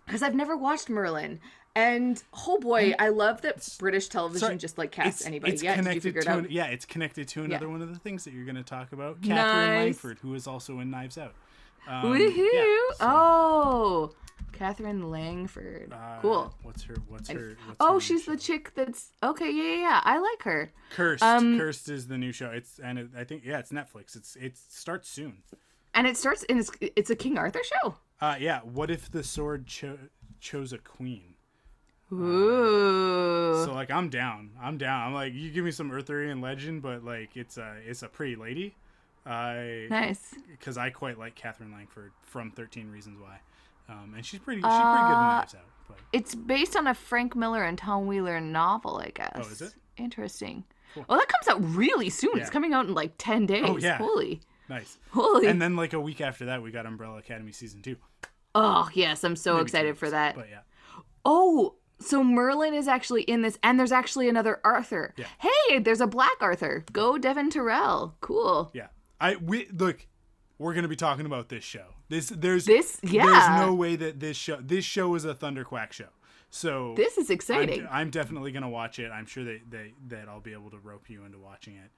[0.05, 1.39] because I've never watched Merlin,
[1.75, 5.53] and oh boy, I love that British television Sorry, just like casts It's, anybody.
[5.53, 7.71] it's yeah, connected to an, yeah, it's connected to another Yeah.
[7.71, 9.21] one of the things that you're going to talk about.
[9.21, 9.83] Katherine Nice.
[9.85, 11.33] Langford, who is also in Knives Out.
[11.87, 12.35] Um, Woohoo!
[12.37, 14.11] yeah, so, Oh,
[14.53, 15.91] Katherine Langford.
[15.93, 16.53] uh, cool.
[16.63, 16.95] What's her?
[17.09, 17.57] What's her?
[17.65, 18.31] What's Oh, her she's show?
[18.31, 19.51] the chick that's okay.
[19.51, 20.01] Yeah, yeah, yeah.
[20.03, 20.71] I like her.
[20.91, 21.21] Cursed.
[21.23, 22.49] um, Cursed is the new show.
[22.51, 24.15] It's and it, I think yeah, it's Netflix.
[24.15, 25.43] It's it starts soon.
[25.93, 27.95] And it starts and it's it's a King Arthur show.
[28.21, 28.61] Uh, yeah.
[28.61, 29.97] What if the sword cho-
[30.39, 31.35] chose a queen?
[32.11, 33.63] Ooh.
[33.65, 34.51] So like I'm down.
[34.61, 35.07] I'm down.
[35.07, 38.35] I'm like you give me some Arthurian legend, but like it's a it's a pretty
[38.35, 38.75] lady.
[39.25, 40.35] I nice.
[40.51, 43.39] because I quite like Katherine Langford from Thirteen Reasons Why,
[43.89, 45.61] um, and she's pretty she's pretty good in Uh, Knives Out.
[45.87, 49.31] But It's based on a Frank Miller and Tom Wheeler novel, I guess.
[49.35, 49.73] Oh, is it?
[49.97, 50.63] Interesting.
[50.93, 51.05] Cool.
[51.07, 52.37] Well, that comes out really soon.
[52.39, 53.63] It's coming out in like 10 days.
[53.65, 53.97] Oh, yeah.
[53.97, 54.41] Holy.
[54.69, 54.97] Nice.
[55.11, 55.47] Holy.
[55.47, 57.97] And then like a week after that, we got Umbrella Academy season two.
[58.55, 59.23] oh, yes.
[59.23, 60.35] I'm so Maybe excited for that.
[60.35, 60.59] But yeah,
[61.25, 65.13] Oh, so Merlin is actually in this, and there's actually another Arthur.
[65.17, 65.25] Yeah.
[65.39, 66.83] Hey, there's a black Arthur.
[66.91, 68.15] Go Devon Terrell.
[68.21, 68.71] Cool.
[68.73, 68.87] yeah.
[69.21, 70.05] I we look.
[70.57, 71.85] We're gonna be talking about this show.
[72.09, 73.25] This there's This- yeah.
[73.25, 76.09] There's no way that this show this show is a Thunderquack show.
[76.49, 77.81] So This is exciting.
[77.81, 79.09] I'm, I'm definitely gonna watch it.
[79.11, 81.91] I'm sure that they, that I'll be able to rope you into watching it.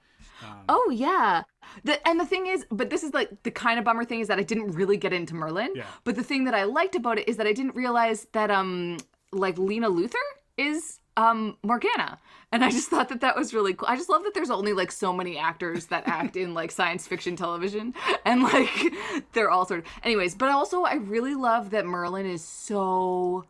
[0.43, 1.43] Um, Oh yeah.
[1.83, 4.27] The and the thing is, but this is like the kind of bummer thing is
[4.27, 5.73] that I didn't really get into Merlin.
[5.75, 5.85] Yeah.
[6.03, 8.97] But the thing that I liked about it is that I didn't realize that um
[9.31, 10.15] like Lena Luthor
[10.57, 12.19] is um Morgana.
[12.51, 13.89] And I just thought that that was really cool.
[13.89, 17.05] I just love that there's only like so many actors that act in like science
[17.05, 17.93] fiction television
[18.25, 18.93] and like
[19.33, 23.45] they're all sort of anyways, but also I really love that Merlin is so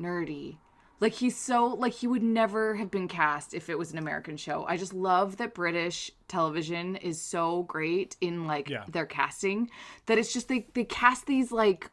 [0.00, 0.56] nerdy.
[1.04, 4.38] Like he's so like he would never have been cast if it was an American
[4.38, 4.64] show.
[4.66, 8.84] I just love that British television is so great in like Yeah.
[8.88, 9.68] their casting
[10.06, 11.90] that it's just they they cast these like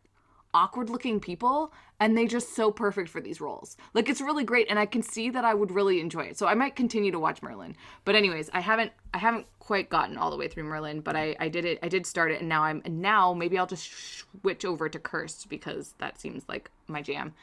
[0.53, 3.75] awkward looking people and they just so perfect for these roles.
[3.93, 6.37] Like it's really great and I can see that I would really enjoy it.
[6.37, 7.75] So I might continue to watch Merlin.
[8.05, 11.35] But anyways, I haven't I haven't quite gotten all the way through Merlin, but I
[11.37, 13.91] I did it I did start it and now I'm and now maybe I'll just
[14.41, 17.33] switch over to Cursed because that seems like my jam.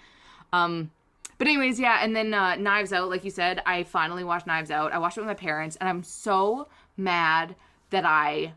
[0.55, 0.93] Um
[1.39, 4.71] but anyways, yeah, and then uh, Knives Out, like you said, I finally watched Knives
[4.71, 4.93] Out.
[4.93, 7.55] I watched it with my parents, and I'm so mad
[7.91, 8.53] that I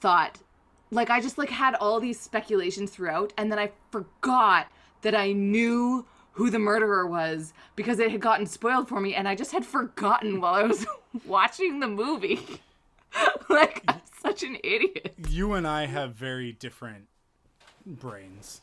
[0.00, 0.40] thought,
[0.90, 4.66] like, I just like had all these speculations throughout, and then I forgot
[5.02, 9.28] that I knew who the murderer was because it had gotten spoiled for me, and
[9.28, 10.84] I just had forgotten while I was
[11.24, 12.40] watching the movie.
[13.48, 15.14] like, I'm such an idiot.
[15.28, 17.06] You and I have very different
[17.86, 18.60] brains.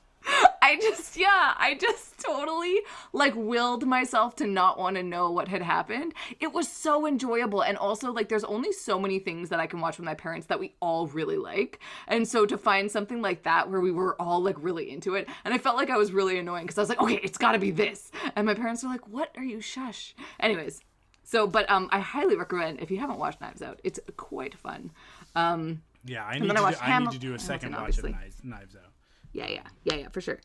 [0.71, 2.79] I just, yeah, I just totally
[3.11, 6.13] like willed myself to not want to know what had happened.
[6.39, 7.61] It was so enjoyable.
[7.61, 10.47] And also, like, there's only so many things that I can watch with my parents
[10.47, 11.79] that we all really like.
[12.07, 15.27] And so to find something like that where we were all like really into it,
[15.43, 17.51] and I felt like I was really annoying because I was like, okay, it's got
[17.51, 18.09] to be this.
[18.35, 20.15] And my parents were like, what are you, shush?
[20.39, 20.79] Anyways.
[21.23, 24.91] So, but um, I highly recommend if you haven't watched Knives Out, it's quite fun.
[25.35, 27.71] Um, Yeah, I need, to I do, watched I need to do a Hamilton, second
[27.71, 28.09] watch obviously.
[28.11, 28.91] of Knives, Knives Out.
[29.33, 30.39] Yeah, yeah, yeah, yeah, for sure.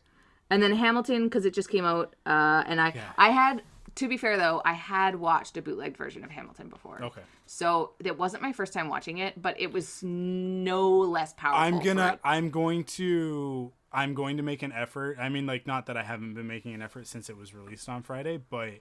[0.49, 3.03] And then Hamilton because it just came out, uh, and I, Yeah.
[3.17, 3.63] I had
[3.95, 7.03] to be fair though, I had watched a bootleg version of Hamilton before.
[7.03, 7.21] Okay.
[7.47, 11.59] So it wasn't my first time watching it, but it was no less powerful.
[11.59, 12.19] I'm gonna.
[12.23, 15.17] I'm going to I'm going to make an effort.
[15.19, 17.89] I mean like not that I haven't been making an effort since it was released
[17.89, 18.75] on Friday, but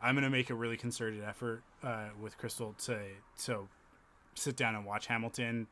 [0.00, 2.98] I'm gonna make a really concerted effort uh, with Crystal to
[3.34, 3.68] so
[4.34, 5.66] sit down and watch Hamilton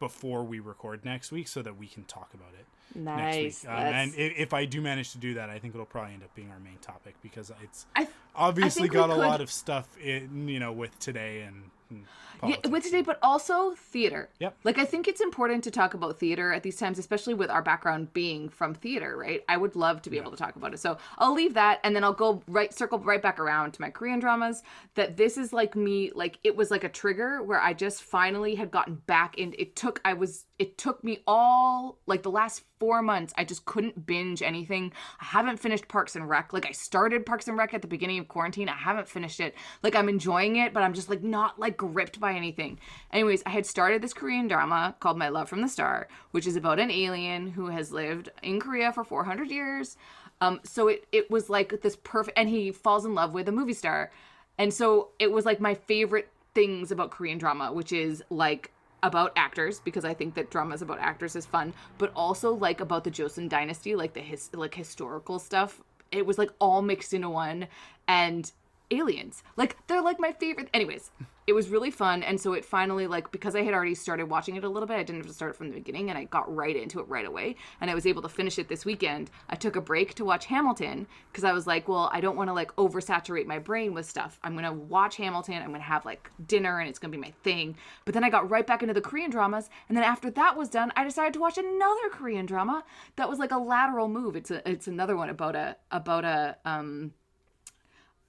[0.00, 3.64] before we record next week so that we can talk about it Nice.
[3.64, 3.72] next week.
[3.72, 6.22] Um, and if, if I do manage to do that, I think it'll probably end
[6.22, 9.96] up being our main topic because it's I, obviously got a could- lot of stuff
[9.98, 12.06] in you know with today and, and
[12.42, 14.30] yeah, with today, but also theater.
[14.38, 14.56] Yep.
[14.64, 17.62] Like I think it's important to talk about theater at these times, especially with our
[17.62, 19.44] background being from theater, right?
[19.48, 20.78] I would love to be able to talk about it.
[20.78, 23.90] So I'll leave that, and then I'll go right circle right back around to my
[23.90, 24.62] Korean dramas.
[24.94, 28.54] That this is like me, like it was like a trigger where I just finally
[28.54, 29.54] had gotten back in.
[29.58, 33.32] It took I was it took me all like the last four months.
[33.36, 34.92] I just couldn't binge anything.
[35.20, 36.52] I haven't finished Parks and Rec.
[36.52, 38.68] Like I started Parks and Rec at the beginning of quarantine.
[38.68, 39.54] I haven't finished it.
[39.82, 42.80] Like I'm enjoying it, but I'm just like not like gripped by anything.
[43.12, 46.56] Anyways, I had started this Korean drama called My Love from the Star, which is
[46.56, 49.96] about an alien who has lived in Korea for 400 years.
[50.40, 53.52] Um, so it it was like this perfect, and he falls in love with a
[53.52, 54.10] movie star,
[54.56, 59.32] and so it was like my favorite things about Korean drama, which is like about
[59.36, 63.10] actors because I think that dramas about actors is fun, but also like about the
[63.10, 65.80] Joseon dynasty, like the his like historical stuff.
[66.12, 67.68] It was like all mixed into one,
[68.08, 68.50] and
[68.90, 69.42] aliens.
[69.56, 70.68] Like they're like my favorite.
[70.72, 71.10] Anyways,
[71.46, 74.56] it was really fun, and so it finally like because I had already started watching
[74.56, 76.54] it a little bit, I didn't have to start from the beginning, and I got
[76.54, 79.30] right into it right away, and I was able to finish it this weekend.
[79.48, 82.48] I took a break to watch Hamilton because I was like, well, I don't want
[82.50, 84.38] to like oversaturate my brain with stuff.
[84.44, 85.56] I'm gonna watch Hamilton.
[85.56, 87.76] I'm gonna have like dinner, and it's gonna be my thing.
[88.04, 90.68] But then I got right back into the Korean dramas, and then after that was
[90.68, 92.84] done, I decided to watch another Korean drama
[93.16, 94.36] that was like a lateral move.
[94.36, 97.12] It's a it's another one about a about a um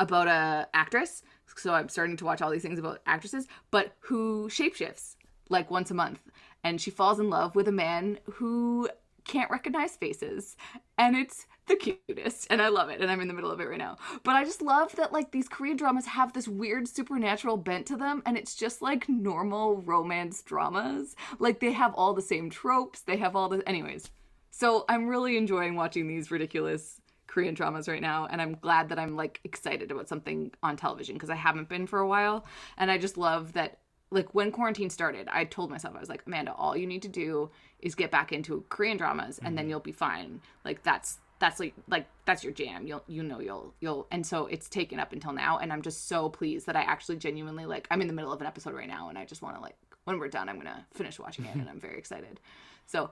[0.01, 1.23] about a actress.
[1.55, 5.15] So I'm starting to watch all these things about actresses, but who shapeshifts
[5.49, 6.19] like once a month,
[6.63, 8.89] and she falls in love with a man who
[9.25, 10.55] can't recognize faces,
[10.97, 13.67] and it's the cutest, and I love it, and I'm in the middle of it
[13.67, 13.97] right now.
[14.23, 17.97] But I just love that like these Korean dramas have this weird supernatural bent to
[17.97, 21.15] them, and it's just like normal romance dramas.
[21.37, 24.09] Like they have all the same tropes, they have all the anyways.
[24.51, 27.00] So I'm really enjoying watching these ridiculous
[27.31, 31.15] Korean dramas right now, and I'm glad that I'm like excited about something on television
[31.15, 32.45] because I haven't been for a while,
[32.77, 33.77] and I just love that.
[34.13, 37.07] Like when quarantine started, I told myself I was like, Amanda, all you need to
[37.07, 39.69] do is get back into Korean dramas, and then mm-hmm.
[39.69, 40.41] you'll be fine.
[40.65, 42.85] Like that's that's like like that's your jam.
[42.85, 46.09] You'll you know you'll you'll and so it's taken up until now, and I'm just
[46.09, 48.89] so pleased that I actually genuinely like I'm in the middle of an episode right
[48.89, 51.55] now, and I just want to like when we're done, I'm gonna finish watching it,
[51.55, 52.41] and I'm very excited.
[52.87, 53.11] So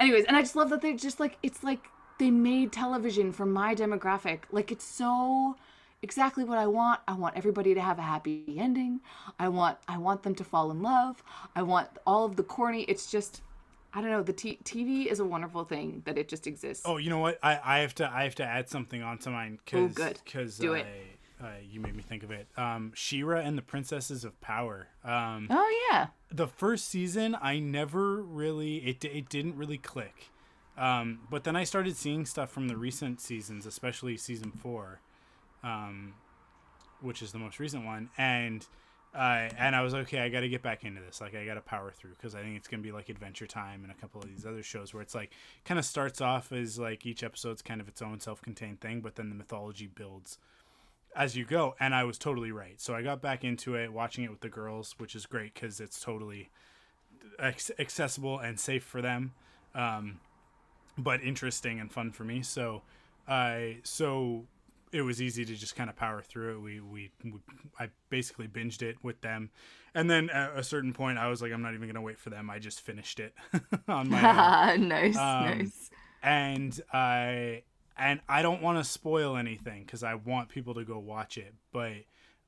[0.00, 1.88] anyways and i just love that they just like it's like
[2.18, 5.56] they made television for my demographic like it's so
[6.02, 9.00] exactly what i want i want everybody to have a happy ending
[9.38, 11.22] i want i want them to fall in love
[11.56, 13.42] i want all of the corny it's just
[13.94, 16.96] i don't know the t- tv is a wonderful thing that it just exists Oh,
[16.98, 17.38] you know what?
[17.42, 20.20] I, I have to I have to add something onto mine because Oh, good.
[20.24, 20.86] because Do it.
[21.42, 22.46] uh, you made me think of it.
[22.56, 24.88] Um, She-Ra and the Princesses of Power.
[25.04, 26.08] Um, Oh yeah.
[26.30, 30.30] the first season, I never really it it didn't really click.
[30.78, 35.00] Um, but then I started seeing stuff from the recent seasons, especially season four,
[35.64, 36.14] um,
[37.00, 38.64] which is the most recent one, and
[39.14, 40.20] uh, and I was okay.
[40.20, 41.20] I got to get back into this.
[41.20, 43.82] Like I got to power through because I think it's gonna be like Adventure Time
[43.82, 45.32] and a couple of these other shows where it's like
[45.64, 49.16] kind of starts off as like each episode's kind of its own self-contained thing, but
[49.16, 50.38] then the mythology builds
[51.16, 51.74] as you go.
[51.80, 52.80] And I was totally right.
[52.80, 55.80] So I got back into it, watching it with the girls, which is great because
[55.80, 56.50] it's totally
[57.40, 59.32] accessible and safe for them,
[59.74, 60.20] um,
[60.98, 62.42] but interesting and fun for me.
[62.42, 62.82] So,
[63.26, 64.44] I so
[64.90, 66.60] it was easy to just kind of power through it.
[66.60, 67.38] We, we we
[67.78, 69.50] I basically binged it with them,
[69.94, 72.30] and then at a certain point, I was like, I'm not even gonna wait for
[72.30, 72.50] them.
[72.50, 73.34] I just finished it
[73.88, 75.90] on my own nice, Um, nice.
[76.22, 77.62] and I
[77.96, 81.54] and I don't want to spoil anything because I want people to go watch it,
[81.72, 81.92] but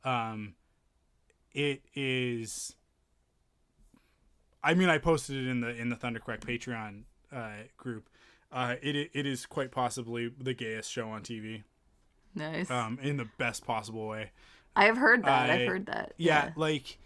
[0.05, 0.55] um,
[1.53, 2.75] it is.
[4.63, 8.09] I mean, I posted it in the in the Thundercrack Patreon uh, group.
[8.53, 11.63] Uh, it it is quite possibly the gayest show on TV,
[12.35, 12.71] Nice.
[12.71, 14.33] um, in the best possible way.
[14.75, 15.51] I have heard that.
[15.51, 16.15] I- I've heard that.
[16.17, 16.99] Yeah, like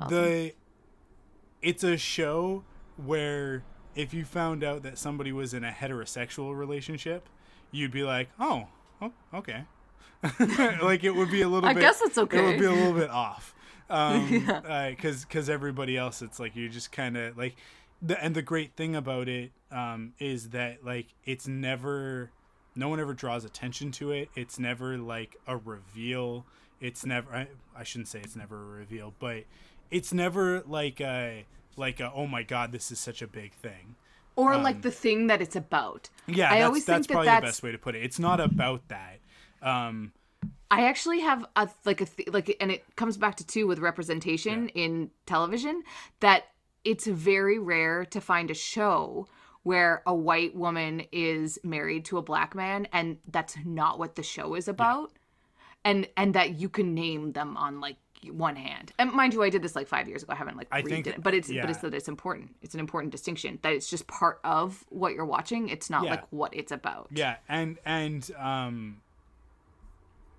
[0.00, 0.14] Awesome.
[0.14, 0.54] the
[1.62, 2.64] it's a show
[2.96, 3.62] where
[3.94, 7.28] if you found out that somebody was in a heterosexual relationship,
[7.70, 8.68] you'd be like, "Oh,
[9.00, 9.64] oh okay."
[10.82, 12.38] like it would be a little I bit guess it's okay.
[12.38, 13.54] It would be a little bit off.
[13.90, 14.92] Um Yeah.
[14.98, 17.56] cuz cuz everybody else it's like you just kind of like
[18.00, 22.30] the and the great thing about it um is that like it's never
[22.74, 24.28] no one ever draws attention to it.
[24.36, 26.46] It's never like a reveal.
[26.80, 29.44] It's never I, I shouldn't say it's never a reveal, but
[29.90, 31.44] it's never like a
[31.76, 33.96] like a oh my god, this is such a big thing.
[34.36, 36.08] or like the thing that it's about.
[36.28, 38.04] Yeah, I that's, always that's think that probably that's the best way to put it.
[38.04, 39.18] It's not about that.
[39.60, 40.12] Um
[40.70, 43.78] I actually have a like a th- like, and it comes back to two with
[43.78, 45.82] representation in television
[46.20, 46.44] that
[46.84, 49.26] it's very rare to find a show
[49.62, 54.22] where a white woman is married to a black man, and that's not what the
[54.22, 55.12] show is about,
[55.84, 57.96] and and that you can name them on like
[58.32, 58.92] one hand.
[58.98, 60.32] And mind you, I did this like five years ago.
[60.32, 61.60] I haven't like I read think- it, but it's yeah.
[61.62, 62.54] but it's that it's important.
[62.62, 65.68] It's an important distinction that it's just part of what you're watching.
[65.68, 66.10] It's not Yeah.
[66.12, 67.08] like what it's about.
[67.10, 69.02] Yeah, and and um,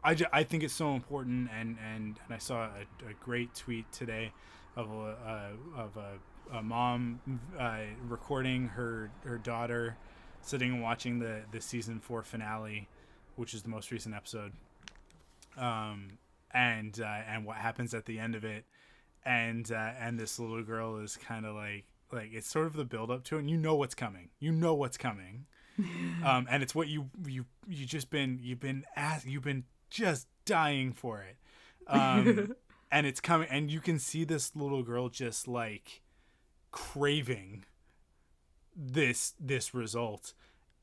[0.03, 3.53] I, ju- I think it's so important, and and, and I saw a, a great
[3.53, 4.31] tweet today
[4.79, 7.19] of a uh, of a, a mom
[7.57, 9.97] uh, recording her her daughter
[10.41, 12.87] sitting and watching the the season four finale,
[13.35, 14.53] which is the most recent episode.
[15.57, 16.17] Um,
[16.51, 18.65] and uh, and what happens at the end of it,
[19.25, 22.85] and uh, and this little girl is kind of like like it's sort of the
[22.85, 24.29] build up to it, and you know what's coming.
[24.39, 25.45] You know what's coming
[26.25, 30.27] um, and it's what you you you just been you've been ask, you've been just
[30.45, 31.37] dying for it,
[31.87, 32.55] um,
[32.91, 36.01] and it's coming, and you can see this little girl just like
[36.71, 37.65] craving
[38.75, 40.33] this this result,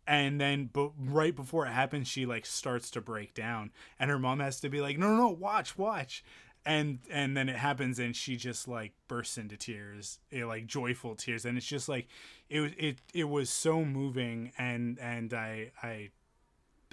[0.07, 4.19] and then but right before it happens, she like starts to break down, and her
[4.19, 6.25] mom has to be like, no no no, watch watch.
[6.65, 11.15] And and then it happens, and she just like bursts into tears, eh, like joyful
[11.15, 12.09] tears, and it's just like
[12.49, 16.11] it was it it was so moving and and I I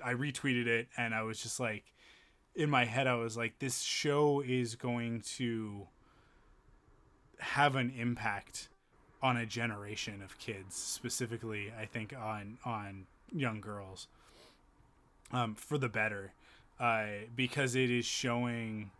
[0.04, 1.86] I retweeted it and I was just like
[2.56, 5.88] in my head I was like this show is going to
[7.40, 8.70] have an impact
[9.22, 14.08] on a generation of kids specifically I think on on young girls
[15.32, 16.34] um for the better
[16.80, 18.92] uh because it is showing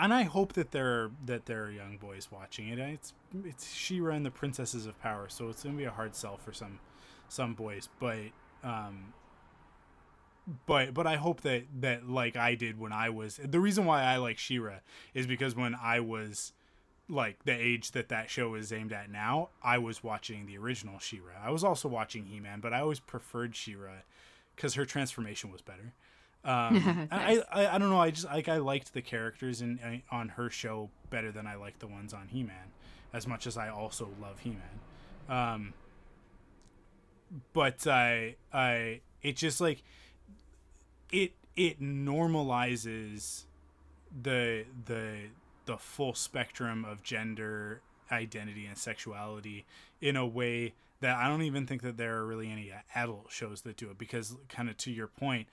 [0.00, 2.78] and I hope that there are that there are young boys watching it.
[2.78, 3.12] It's
[3.44, 6.52] it's She-Ra and the Princesses of Power, so it's gonna be a hard sell for
[6.54, 6.80] some
[7.28, 7.90] some boys.
[8.00, 8.18] But
[8.64, 9.12] um,
[10.66, 14.02] but but I hope that that like I did when I was the reason why
[14.02, 14.76] I like She-Ra
[15.14, 16.52] is because when I was
[17.08, 20.98] like the age that that show is aimed at now, I was watching the original
[20.98, 21.34] She-Ra.
[21.42, 24.02] I was also watching He-Man, but I always preferred She-Ra
[24.54, 25.92] because her transformation was better.
[26.44, 28.00] Um, and I, I I don't know.
[28.00, 31.56] I just like I liked the characters in uh, on her show better than I
[31.56, 32.72] liked the ones on He Man,
[33.12, 34.80] as much as I also love He Man.
[35.28, 35.74] Um,
[37.52, 39.82] but I I it just like
[41.12, 43.44] it it normalizes
[44.22, 45.28] the the
[45.66, 47.80] the full spectrum of gender
[48.10, 49.64] identity and sexuality
[50.00, 53.62] in a way that I don't even think that there are really any adult shows
[53.62, 55.46] that do it because kind of to your point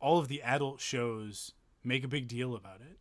[0.00, 1.52] all of the adult shows
[1.84, 2.98] make a big deal about it.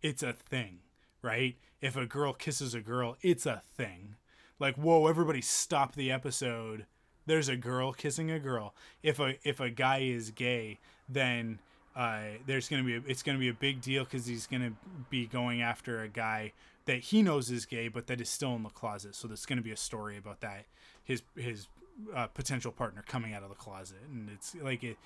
[0.00, 0.78] It's a thing,
[1.20, 1.56] right?
[1.80, 4.16] If a girl kisses a girl, it's a thing.
[4.60, 6.86] Like, whoa, everybody stop the episode.
[7.26, 8.74] There's a girl kissing a girl.
[9.02, 10.78] If a if a guy is gay,
[11.08, 11.58] then
[11.96, 14.72] uh, there's gonna be a, it's gonna be a big deal because he's gonna
[15.10, 16.52] be going after a guy
[16.84, 19.14] that he knows is gay, but that is still in the closet.
[19.14, 20.66] So there's gonna be a story about that.
[21.02, 21.68] His his
[22.14, 24.96] uh, potential partner coming out of the closet, and it's like it,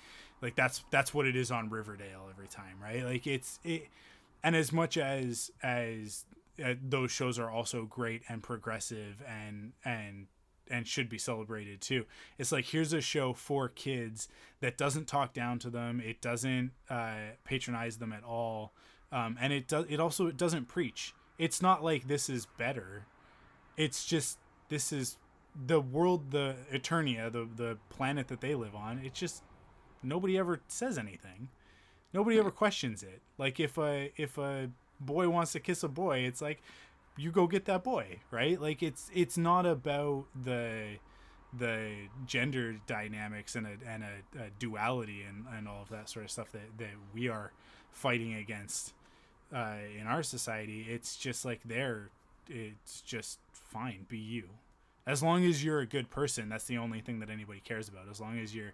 [0.41, 3.03] like that's that's what it is on Riverdale every time, right?
[3.03, 3.87] Like it's it,
[4.43, 6.25] and as much as as
[6.63, 10.27] uh, those shows are also great and progressive and and
[10.73, 12.05] and should be celebrated too.
[12.39, 14.27] It's like here's a show for kids
[14.59, 16.01] that doesn't talk down to them.
[16.03, 18.73] It doesn't uh, patronize them at all,
[19.11, 19.85] um, and it does.
[19.87, 21.13] It also it doesn't preach.
[21.37, 23.05] It's not like this is better.
[23.77, 25.17] It's just this is
[25.67, 28.99] the world, the Eternia, the the planet that they live on.
[29.03, 29.43] It's just
[30.01, 31.49] nobody ever says anything.
[32.13, 33.21] Nobody ever questions it.
[33.37, 36.61] Like if a if a boy wants to kiss a boy, it's like
[37.17, 38.59] you go get that boy, right?
[38.59, 40.97] Like it's it's not about the
[41.57, 46.25] the gender dynamics and a and a, a duality and, and all of that sort
[46.25, 47.51] of stuff that, that we are
[47.91, 48.93] fighting against
[49.53, 50.87] uh, in our society.
[50.89, 52.09] It's just like there,
[52.49, 54.05] it's just fine.
[54.09, 54.49] Be you,
[55.05, 56.49] as long as you're a good person.
[56.49, 58.09] That's the only thing that anybody cares about.
[58.09, 58.73] As long as you're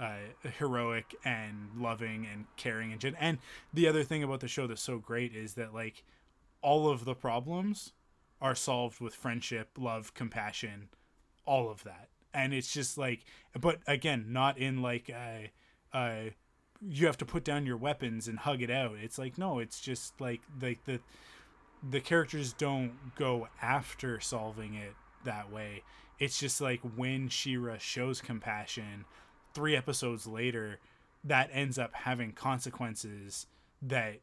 [0.00, 0.16] uh,
[0.58, 3.38] heroic and loving and caring and gen- and
[3.72, 6.02] the other thing about the show that's so great is that like
[6.66, 7.92] all of the problems
[8.42, 10.88] are solved with friendship, love, compassion,
[11.44, 12.08] all of that.
[12.34, 13.24] And it's just like,
[13.58, 15.52] but again, not in like a,
[15.94, 16.34] a
[16.82, 18.96] you have to put down your weapons and hug it out.
[19.00, 20.98] It's like no, it's just like like the
[21.88, 24.94] the characters don't go after solving it
[25.24, 25.84] that way.
[26.18, 29.04] It's just like when She-Ra shows compassion,
[29.54, 30.80] three episodes later,
[31.22, 33.46] that ends up having consequences
[33.82, 34.16] that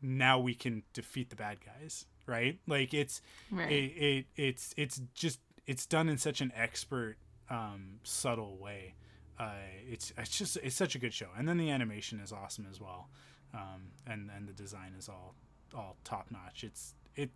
[0.00, 2.58] now we can defeat the bad guys right?
[2.68, 3.20] Like it's
[3.50, 3.72] right.
[3.72, 7.16] It, it it's it's just it's done in such an expert
[7.50, 8.94] um subtle way.
[9.40, 9.50] Uh
[9.90, 11.28] it's it's just it's such a good show.
[11.36, 13.08] And then the animation is awesome as well.
[13.52, 15.34] Um and and the design is all
[15.74, 17.28] all top notch it's it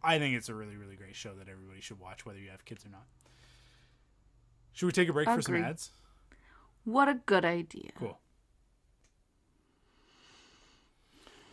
[0.00, 2.64] i think it's a really really great show that everybody should watch whether you have
[2.64, 3.06] kids or not.
[4.72, 5.90] Should we take a break for some ads?
[6.84, 7.90] What a good idea.
[7.98, 8.18] Cool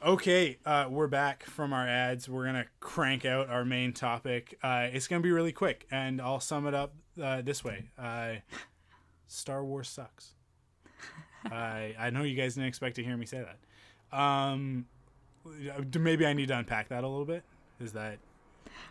[0.06, 2.30] Okay, uh, we're back from our ads.
[2.30, 4.58] We're gonna crank out our main topic.
[4.62, 8.36] Uh, it's gonna be really quick, and I'll sum it up uh, this way: uh,
[9.28, 10.34] Star Wars sucks.
[11.52, 14.18] I I know you guys didn't expect to hear me say that.
[14.18, 14.86] Um,
[16.00, 17.44] maybe I need to unpack that a little bit.
[17.80, 18.20] Is that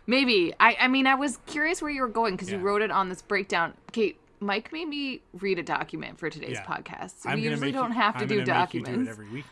[0.07, 0.53] maybe?
[0.59, 2.57] I I mean, I was curious where you were going because yeah.
[2.57, 3.75] you wrote it on this breakdown.
[3.93, 6.65] Kate, Mike made me read a document for today's yeah.
[6.65, 7.21] podcast.
[7.21, 9.45] So we usually don't you, have to I'm do documents do every week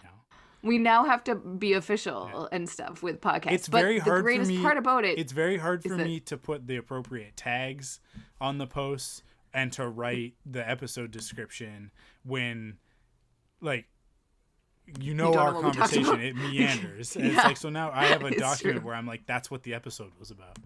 [0.65, 2.47] we now have to be official yeah.
[2.51, 3.51] and stuff with podcasts.
[3.51, 4.19] It's but very hard.
[4.19, 5.19] The greatest for me, part about it.
[5.19, 7.99] It's very hard for me to put the appropriate tags
[8.41, 9.21] on the posts
[9.53, 11.91] and to write the episode description
[12.23, 12.77] when,
[13.61, 13.85] like,
[14.99, 16.19] you know you our conversation.
[16.19, 17.15] It meanders.
[17.15, 17.27] yeah.
[17.27, 18.87] It's like so now I have a document true.
[18.87, 20.57] where I'm like, that's what the episode was about.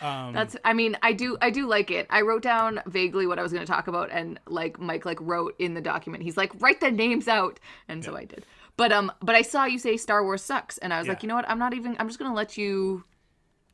[0.00, 0.56] Um, That's.
[0.64, 1.36] I mean, I do.
[1.40, 2.06] I do like it.
[2.10, 5.18] I wrote down vaguely what I was going to talk about, and like Mike, like
[5.20, 6.22] wrote in the document.
[6.22, 8.10] He's like, write the names out, and yeah.
[8.10, 8.44] so I did.
[8.76, 11.12] But um, but I saw you say Star Wars sucks, and I was yeah.
[11.12, 11.48] like, you know what?
[11.48, 11.96] I'm not even.
[11.98, 13.04] I'm just gonna let you.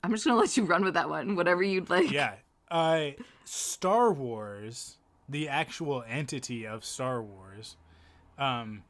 [0.03, 1.37] I'm just gonna let you run with that one.
[1.37, 2.11] Whatever you'd like.
[2.11, 2.35] Yeah.
[2.71, 3.11] Uh,
[3.45, 4.99] Star Wars,
[5.29, 7.77] the actual entity of Star Wars,
[8.39, 8.83] um,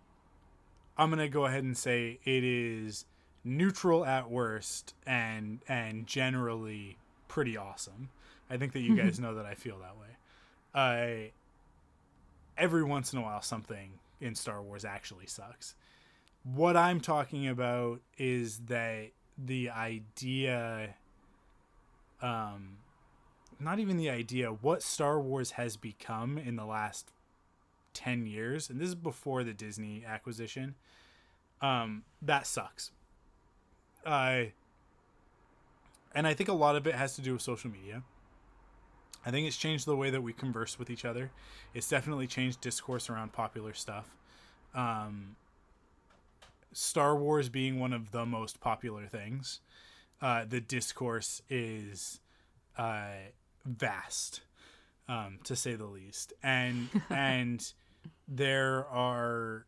[0.99, 3.07] I'm gonna go ahead and say it is
[3.43, 6.99] neutral at worst and and generally
[7.29, 8.11] pretty awesome.
[8.51, 10.09] I think that you guys know that I feel that way.
[10.75, 11.31] Uh,
[12.59, 15.75] every once in a while, something in Star Wars actually sucks.
[16.43, 20.95] What I'm talking about is that the idea,
[22.23, 22.79] um,
[23.59, 27.13] not even the idea, what Star Wars has become in the last
[27.95, 30.75] 10 years, and this is before the Disney acquisition,
[31.61, 32.91] um, that sucks.
[34.05, 34.45] Uh,
[36.15, 38.03] and I think a lot of it has to do with social media.
[39.25, 41.31] I think it's changed the way that we converse with each other.
[41.75, 44.07] It's definitely changed discourse around popular stuff.
[44.75, 45.37] Um,
[46.73, 49.61] Star Wars being one of the most popular things,
[50.23, 52.21] uh, the discourse is
[52.77, 53.31] uh,
[53.65, 54.43] vast,
[55.09, 57.73] um, to say the least, and and
[58.29, 59.67] there are.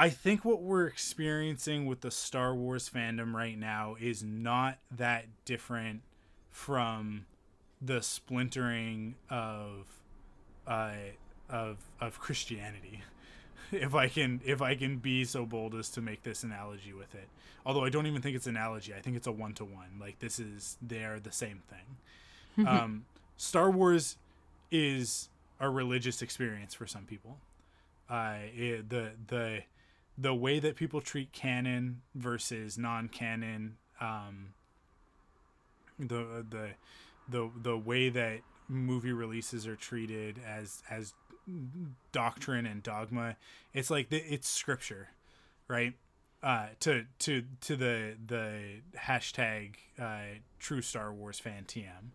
[0.00, 5.26] I think what we're experiencing with the Star Wars fandom right now is not that
[5.44, 6.02] different
[6.50, 7.26] from
[7.82, 9.86] the splintering of
[10.68, 10.92] uh,
[11.48, 13.02] of of Christianity
[13.72, 17.14] if I can if I can be so bold as to make this analogy with
[17.14, 17.28] it.
[17.66, 18.94] Although I don't even think it's an analogy.
[18.94, 19.98] I think it's a one to one.
[20.00, 22.66] Like this is they're the same thing.
[22.66, 23.04] um,
[23.36, 24.16] Star Wars
[24.70, 25.28] is
[25.60, 27.38] a religious experience for some people.
[28.10, 29.62] uh, it, the the
[30.16, 34.54] the way that people treat canon versus non-canon, um,
[35.98, 36.70] the the
[37.28, 41.14] the the way that movie releases are treated as as
[42.12, 43.36] doctrine and dogma.
[43.72, 45.08] It's like the, it's scripture,
[45.66, 45.94] right?
[46.42, 52.10] Uh, to to to the the hashtag uh, true Star Wars fan TM,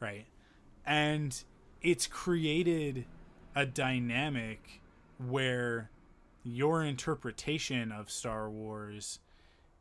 [0.00, 0.26] right?
[0.86, 1.42] And
[1.82, 3.04] it's created
[3.54, 4.80] a dynamic
[5.18, 5.90] where
[6.44, 9.18] your interpretation of Star Wars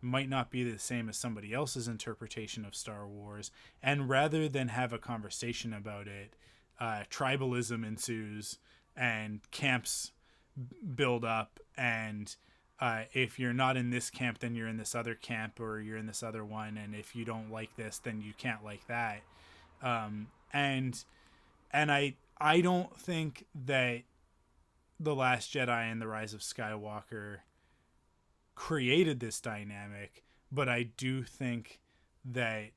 [0.02, 3.52] might not be the same as somebody else's interpretation of Star Wars.
[3.82, 6.34] And rather than have a conversation about it,
[6.80, 8.60] uh, tribalism ensues
[8.98, 10.12] and camps
[10.96, 11.60] build up.
[11.78, 12.36] And
[12.80, 15.98] uh, if you're not in this camp, then you're in this other camp or you're
[15.98, 16.78] in this other one.
[16.78, 19.22] And if you don't like this, then you can't like that.
[19.82, 21.04] Um, and
[21.72, 24.02] and I I don't think that
[25.00, 27.38] the Last Jedi and the Rise of Skywalker
[28.56, 31.80] created this dynamic, but I do think
[32.26, 32.72] that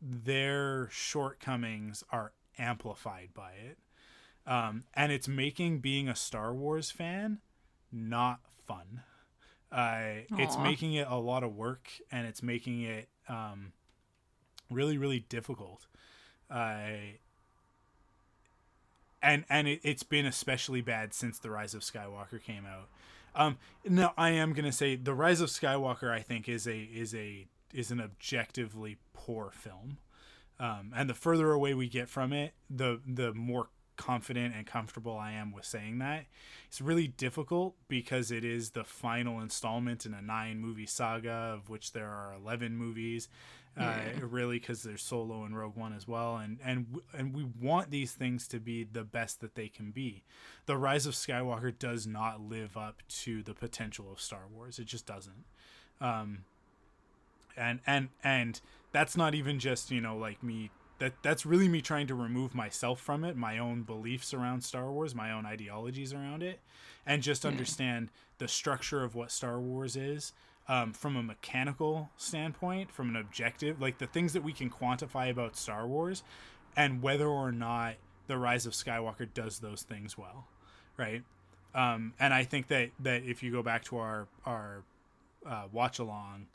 [0.00, 3.78] their shortcomings are amplified by it.
[4.46, 7.38] Um, and it's making being a Star Wars fan
[7.90, 9.02] not fun.
[9.72, 13.72] Uh, it's making it a lot of work and it's making it um,
[14.70, 15.86] really, really difficult.
[16.50, 17.16] Uh,
[19.22, 22.88] and and it, it's been especially bad since the Rise of Skywalker came out.
[23.34, 26.10] Um, no, I am gonna say the Rise of Skywalker.
[26.10, 29.98] I think is a is a is an objectively poor film,
[30.60, 35.16] um, and the further away we get from it, the the more confident and comfortable
[35.16, 36.26] I am with saying that.
[36.68, 41.68] It's really difficult because it is the final installment in a nine movie saga, of
[41.68, 43.28] which there are eleven movies
[43.76, 47.90] uh, really because there's solo and rogue one as well and and and we want
[47.90, 50.22] these things to be the best that they can be.
[50.66, 54.78] The rise of skywalker does not live up to the potential of star wars.
[54.78, 55.44] It just doesn't.
[56.00, 56.44] Um
[57.56, 58.60] and and and
[58.92, 62.54] that's not even just you know like me that that's really me trying to remove
[62.54, 66.60] myself from it my own beliefs around star wars my own ideologies around it
[67.06, 70.32] and just understand the structure of what star wars is
[70.68, 75.30] um, from a mechanical standpoint, from an objective, like the things that we can quantify
[75.30, 76.22] about Star Wars,
[76.76, 77.94] and whether or not
[78.26, 80.46] the Rise of Skywalker does those things well,
[80.96, 81.22] right?
[81.74, 84.84] Um, and I think that that if you go back to our our
[85.44, 86.46] uh, watch along,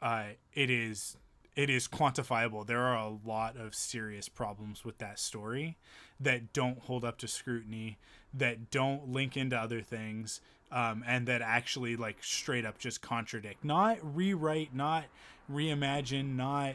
[0.00, 0.24] uh,
[0.54, 1.16] it is
[1.56, 2.66] it is quantifiable.
[2.66, 5.76] There are a lot of serious problems with that story
[6.20, 7.98] that don't hold up to scrutiny,
[8.32, 10.40] that don't link into other things,
[10.72, 15.04] um, and that actually like straight up just contradict, not rewrite, not
[15.50, 16.74] reimagine, not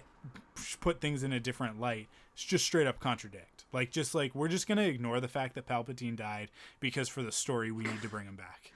[0.79, 2.07] put things in a different light.
[2.33, 3.65] It's just straight up contradict.
[3.73, 6.49] Like just like we're just gonna ignore the fact that Palpatine died
[6.79, 8.71] because for the story we need to bring him back.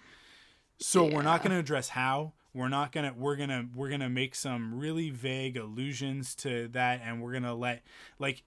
[0.84, 1.16] So yeah.
[1.16, 2.34] we're not gonna address how.
[2.54, 7.22] We're not gonna we're gonna we're gonna make some really vague allusions to that, and
[7.22, 7.84] we're gonna let
[8.20, 8.44] like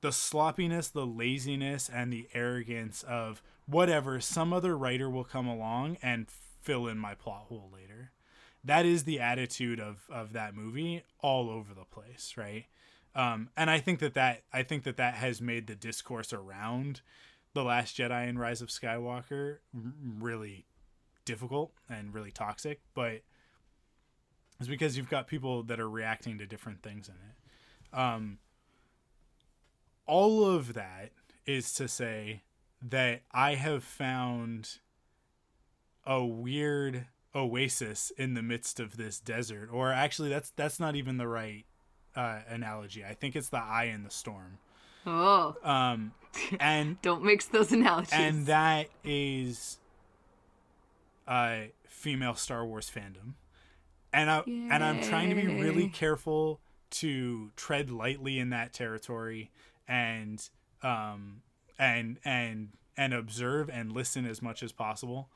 [0.00, 5.98] the sloppiness, the laziness, and the arrogance of whatever, some other writer will come along
[6.02, 8.12] and fill in my plot hole later.
[8.64, 12.64] That is the attitude of of that movie all over the place, right?
[13.14, 17.02] Um, and I think that that I think that that has made the discourse around
[17.52, 19.58] the Last Jedi and Rise of Skywalker
[20.18, 20.64] really
[21.28, 23.20] difficult and really toxic, but
[24.58, 27.98] it's because you've got people that are reacting to different things in it.
[27.98, 28.38] Um,
[30.06, 31.10] all of that
[31.46, 32.44] is to say
[32.80, 34.78] that I have found
[36.06, 41.18] a weird oasis in the midst of this desert or actually that's that's not even
[41.18, 41.66] the right
[42.16, 43.04] uh, analogy.
[43.04, 44.58] I think it's the eye in the storm.
[45.06, 45.54] Oh.
[45.62, 46.12] Um
[46.60, 48.14] and don't mix those analogies.
[48.14, 49.78] and that is
[51.28, 53.34] uh female star wars fandom
[54.12, 54.68] and i Yay.
[54.70, 56.60] and i'm trying to be really careful
[56.90, 59.50] to tread lightly in that territory
[59.86, 60.48] and
[60.82, 61.42] um
[61.78, 65.28] and and and observe and listen as much as possible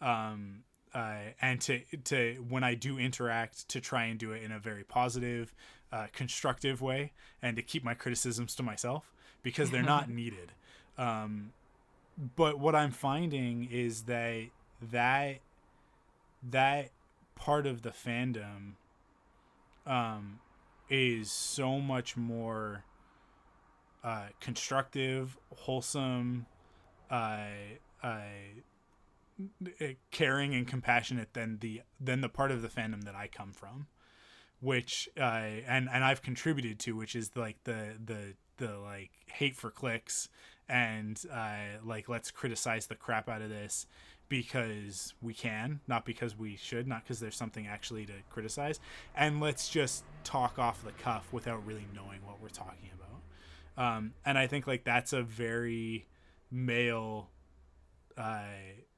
[0.00, 0.62] um,
[0.94, 4.58] uh, and to to when I do interact to try and do it in a
[4.58, 5.54] very positive,
[5.92, 10.52] uh, constructive way, and to keep my criticisms to myself because they're not needed.
[10.98, 11.52] Um,
[12.36, 14.46] but what I'm finding is that
[14.90, 15.40] that
[16.48, 16.90] that
[17.34, 18.72] part of the fandom
[19.86, 20.40] um,
[20.88, 22.84] is so much more
[24.02, 26.46] uh, constructive, wholesome,
[27.10, 27.44] uh,
[28.02, 28.20] uh,
[30.10, 33.86] caring and compassionate than the than the part of the fandom that I come from,
[34.60, 39.56] which uh, and and I've contributed to, which is like the the the like hate
[39.56, 40.28] for clicks
[40.68, 43.86] and uh, like let's criticize the crap out of this
[44.30, 48.80] because we can, not because we should, not because there's something actually to criticize,
[49.14, 53.86] and let's just talk off the cuff without really knowing what we're talking about.
[53.96, 56.06] Um, and I think like that's a very
[56.50, 57.28] male
[58.16, 58.44] uh,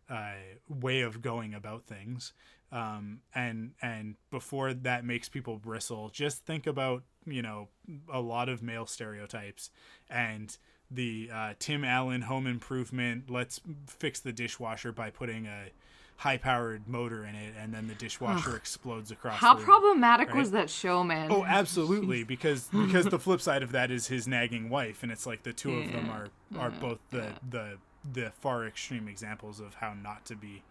[0.08, 0.34] uh,
[0.68, 2.34] way of going about things.
[2.70, 7.68] Um, and and before that makes people bristle, just think about you know
[8.12, 9.70] a lot of male stereotypes
[10.10, 10.56] and
[10.94, 13.30] the uh, Tim Allen home improvement.
[13.30, 15.70] Let's fix the dishwasher by putting a
[16.16, 19.38] high powered motor in it, and then the dishwasher explodes across.
[19.38, 20.36] How room, problematic right?
[20.36, 21.32] was that show, man?
[21.32, 25.26] Oh, absolutely, because because the flip side of that is his nagging wife, and it's
[25.26, 26.28] like the two of them are
[26.58, 27.78] are both the the
[28.12, 30.62] the far extreme examples of how not to be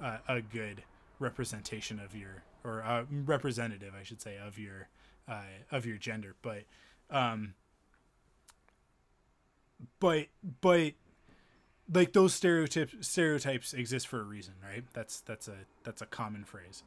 [0.00, 0.82] uh, a good
[1.18, 4.88] representation of your or uh, representative, I should say, of your
[5.28, 6.34] uh, of your gender.
[6.42, 6.64] But
[7.10, 7.54] um,
[9.98, 10.26] but
[10.60, 10.92] but
[11.92, 14.84] like those stereotypes stereotypes exist for a reason, right?
[14.92, 16.82] That's that's a that's a common phrase.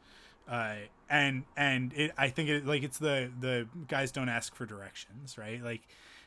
[0.47, 0.75] Uh,
[1.09, 5.37] and and it I think it like it's the the guys don't ask for directions,
[5.37, 5.63] right?
[5.63, 5.81] Like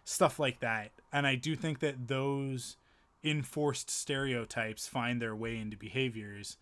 [0.05, 0.93] stuff like that.
[1.13, 2.77] And I do think that those
[3.25, 6.57] enforced stereotypes find their way into behaviors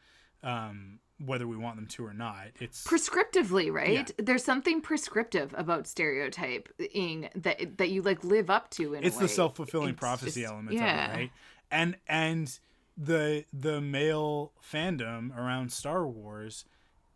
[0.44, 2.48] um, whether we want them to or not.
[2.60, 4.10] It's prescriptively, right?
[4.18, 8.94] There's something prescriptive about stereotyping that that you like live up to.
[8.94, 11.06] In it's the self fulfilling prophecy just- element yeah.
[11.06, 11.30] of it, right?
[11.70, 12.58] And and
[12.96, 16.64] the the male fandom around Star Wars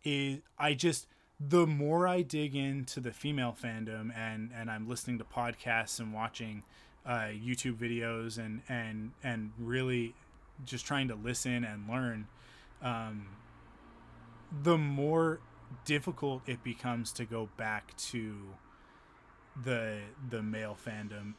[0.03, 1.07] is I just
[1.39, 6.13] the more I dig into the female fandom and and I'm listening to podcasts and
[6.13, 6.63] watching
[7.05, 10.15] uh, YouTube videos and and and really
[10.65, 12.27] just trying to listen and learn,
[12.81, 13.27] um,
[14.63, 15.39] the more
[15.85, 18.35] difficult it becomes to go back to
[19.63, 19.99] the
[20.29, 21.33] the male fandom.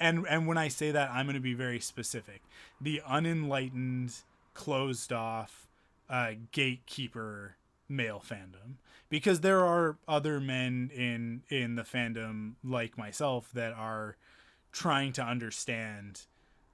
[0.00, 2.42] And and when I say that, I'm going to be very specific.
[2.80, 4.14] The unenlightened,
[4.54, 5.68] closed off,
[6.08, 7.56] uh, gatekeeper
[7.88, 8.76] male fandom,
[9.08, 14.16] because there are other men in in the fandom like myself that are
[14.72, 16.22] trying to understand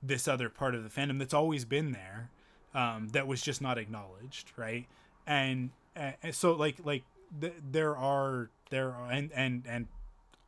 [0.03, 2.31] this other part of the fandom that's always been there,
[2.75, 4.87] um, that was just not acknowledged, right?
[5.27, 7.05] And, uh, so like like
[7.41, 9.89] th- there are there are and and and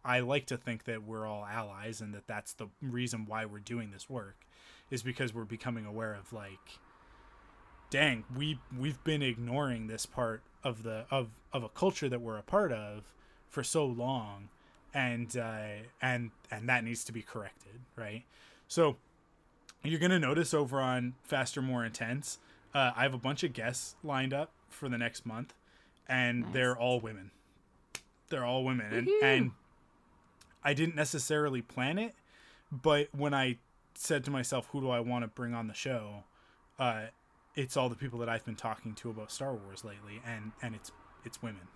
[0.04, 3.58] I like to think that we're all allies and that that's the reason why we're
[3.58, 4.36] doing this work
[4.90, 6.78] is because we're becoming aware of like
[7.90, 12.38] dang we we've been ignoring this part of the of of a culture that we're
[12.38, 13.04] a part of
[13.48, 14.48] for so long
[14.92, 18.24] and uh and and that needs to be corrected right
[18.68, 18.96] so
[19.84, 22.38] you're gonna notice over on faster more intense
[22.74, 25.54] uh, i have a bunch of guests lined up for the next month
[26.08, 27.30] and they're all women.
[28.28, 29.50] They're all women and, and
[30.62, 32.14] I didn't necessarily plan it,
[32.70, 33.58] but when I
[33.94, 36.24] said to myself, "Who do I want to bring on the show?"
[36.78, 37.06] Uh,
[37.54, 40.74] it's all the people that I've been talking to about Star Wars lately, and and
[40.74, 40.90] it's
[41.24, 41.68] it's women.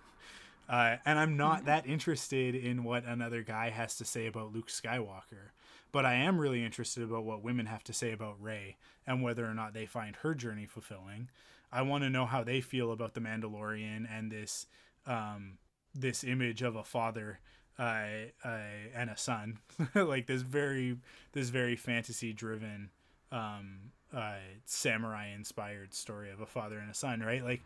[0.67, 4.67] Uh, and I'm not that interested in what another guy has to say about Luke
[4.67, 5.51] Skywalker,
[5.91, 8.77] but I am really interested about what women have to say about Rey
[9.07, 11.29] and whether or not they find her journey fulfilling.
[11.71, 14.67] I want to know how they feel about the Mandalorian and this
[15.05, 15.57] um,
[15.95, 17.39] this image of a father
[17.77, 18.03] uh,
[18.43, 18.59] uh,
[18.93, 19.59] and a son,
[19.95, 20.97] like this very
[21.33, 22.89] this very fantasy driven
[23.31, 24.33] um, uh,
[24.65, 27.43] samurai inspired story of a father and a son, right?
[27.43, 27.61] Like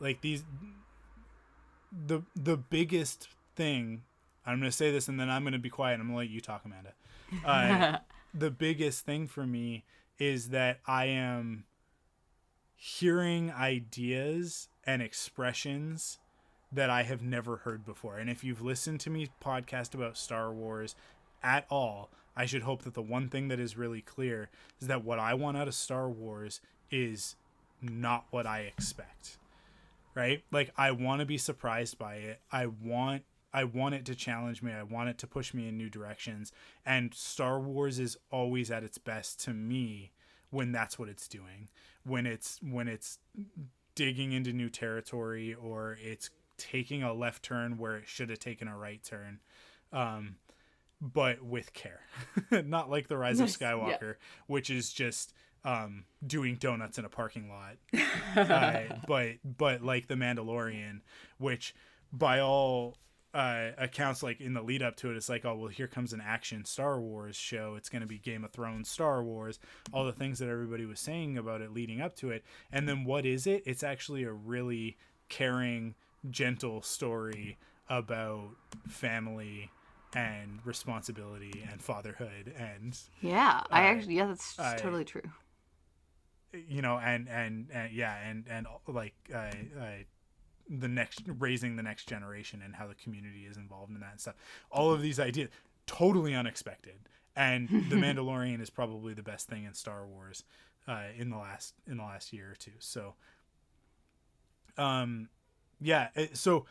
[0.00, 0.44] like these
[2.06, 4.02] the the biggest thing.
[4.46, 6.00] I'm gonna say this and then I'm gonna be quiet.
[6.00, 6.92] I'm gonna let you talk, Amanda.
[7.44, 7.98] Uh,
[8.34, 9.84] the biggest thing for me
[10.18, 11.64] is that I am
[12.74, 16.18] hearing ideas and expressions
[16.72, 18.18] that I have never heard before.
[18.18, 20.94] And if you've listened to me podcast about Star Wars
[21.42, 25.04] at all, I should hope that the one thing that is really clear is that
[25.04, 27.36] what I want out of Star Wars is
[27.80, 29.38] not what I expect.
[30.14, 30.42] Right?
[30.50, 32.40] Like I want to be surprised by it.
[32.52, 33.22] I want
[33.56, 34.70] I want it to challenge me.
[34.72, 36.52] I want it to push me in new directions.
[36.84, 40.12] And Star Wars is always at its best to me
[40.50, 41.68] when that's what it's doing.
[42.04, 43.18] When it's when it's
[43.94, 48.68] digging into new territory or it's taking a left turn where it should have taken
[48.68, 49.40] a right turn
[49.92, 50.36] um,
[51.00, 52.00] but with care
[52.64, 53.72] not like the rise of Yes, yeah.
[53.72, 54.14] skywalker
[54.46, 55.32] which is just
[55.64, 57.76] um, doing donuts in a parking lot
[58.36, 61.00] uh, but but like the mandalorian
[61.38, 61.74] which
[62.12, 62.96] by all
[63.36, 66.12] uh, accounts like in the lead up to it it's like oh well here comes
[66.12, 67.74] an action star wars show.
[67.76, 69.58] It's going to be game of thrones star wars
[69.92, 72.44] all the things that everybody was saying about it leading up to it.
[72.72, 73.62] And then what is it?
[73.66, 74.96] It's actually a really
[75.28, 75.94] caring
[76.30, 77.58] gentle story
[77.88, 78.50] about
[78.88, 79.70] family
[80.14, 85.28] and responsibility and fatherhood and Yeah, I Uh, actually yeah, that's I- totally true.
[86.52, 89.36] you know and and, and yeah and and like uh,
[89.78, 89.84] uh,
[90.68, 94.20] the next raising the next generation and how the community is involved in that and
[94.20, 94.34] stuff.
[94.70, 95.50] All of these ideas
[95.86, 97.08] totally unexpected.
[97.34, 100.44] And the mandalorian is probably the best thing in star wars
[100.88, 102.72] uh, in the last in the last year or two.
[102.78, 103.14] So
[104.78, 105.28] um
[105.80, 106.64] yeah it, so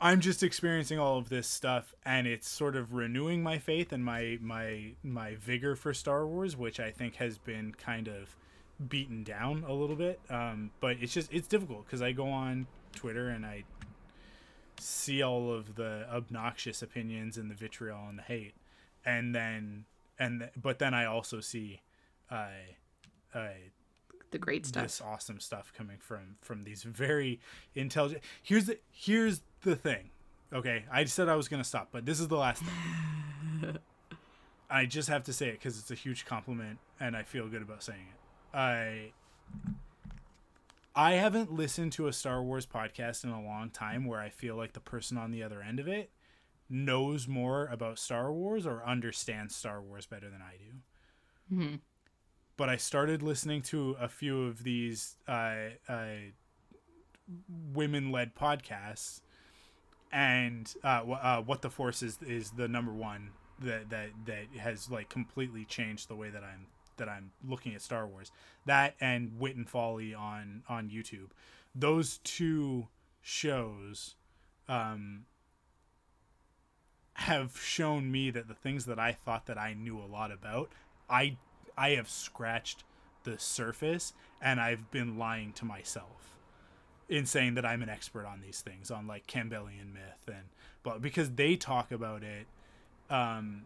[0.00, 4.04] i'm just experiencing all of this stuff and it's sort of renewing my faith and
[4.04, 8.36] my my my vigor for star wars which i think has been kind of
[8.88, 12.66] beaten down a little bit um but it's just it's difficult because i go on
[12.94, 13.62] twitter and i
[14.78, 18.54] see all of the obnoxious opinions and the vitriol and the hate.
[19.04, 19.84] And then
[20.18, 21.80] and th- but then i also see
[22.30, 22.46] uh
[23.34, 23.48] uh
[24.32, 24.82] The great stuff.
[24.82, 27.38] this awesome stuff coming from from these very
[27.74, 30.10] intelligent here's the here's the thing
[30.52, 30.84] okay?
[30.90, 33.78] I said i was gonna stop but this is the last thing.
[34.70, 37.62] I just have to say it because it's a huge compliment and i feel good
[37.62, 38.16] about saying it
[38.54, 39.12] i
[40.94, 44.56] i haven't listened to a star wars podcast in a long time where i feel
[44.56, 46.10] like the person on the other end of it
[46.68, 51.80] knows more about star wars or understands star wars better than i do Mhm.
[52.56, 56.06] but I started listening to a few of these uh, uh,
[57.74, 59.20] women-led podcasts,
[60.12, 63.30] and uh, uh, what the force is is the number one
[63.60, 66.66] that that that has like completely changed the way that I'm
[66.96, 68.30] that I'm looking at Star Wars.
[68.66, 71.30] That and Wit and Folly on on YouTube,
[71.74, 72.88] those two
[73.20, 74.14] shows.
[74.68, 75.26] Um,
[77.14, 80.70] have shown me that the things that I thought that I knew a lot about,
[81.10, 81.36] I
[81.76, 82.84] I have scratched
[83.24, 86.36] the surface and I've been lying to myself
[87.08, 90.46] in saying that I'm an expert on these things on like Campbellian myth and
[90.82, 92.46] but because they talk about it
[93.10, 93.62] um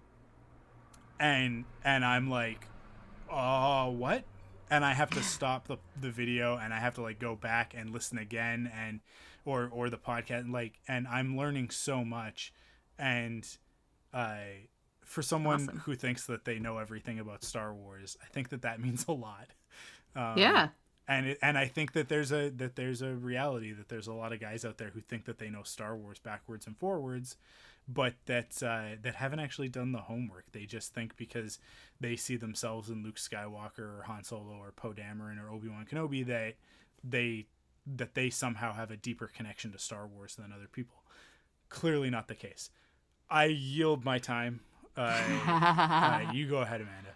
[1.19, 2.67] and and I'm like
[3.31, 4.25] oh what
[4.71, 7.75] and I have to stop the, the video and I have to like go back
[7.77, 9.01] and listen again and
[9.45, 12.53] or or the podcast like and I'm learning so much
[12.99, 13.47] and
[14.13, 14.69] I
[15.05, 15.79] for someone Awesome.
[15.81, 19.13] who thinks that they know everything about Star Wars, I think that that means a
[19.13, 19.49] lot.
[20.17, 20.69] Um, yeah.
[21.07, 24.13] and it, and I think that there's a that there's a reality that there's a
[24.15, 27.37] lot of guys out there who think that they know Star Wars backwards and forwards,
[27.89, 30.51] but that uh, that haven't actually done the homework.
[30.53, 31.59] They just think because
[32.01, 35.87] they see themselves in Luke Skywalker or Han Solo or Poe Dameron or Obi Wan
[35.91, 36.55] Kenobi that
[37.05, 37.47] they
[37.87, 41.03] that they somehow have a deeper connection to Star Wars than other people.
[41.69, 42.71] Clearly not the case.
[43.31, 44.61] I yield my time.
[44.97, 47.11] Uh, uh, you go ahead, Amanda.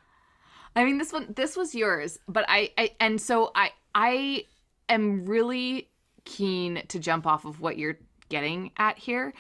[0.77, 4.45] I mean, this one, this was yours, but I, I, and so I, I
[4.89, 5.89] am really
[6.25, 7.99] keen to jump off of what you're
[8.29, 9.35] getting at here,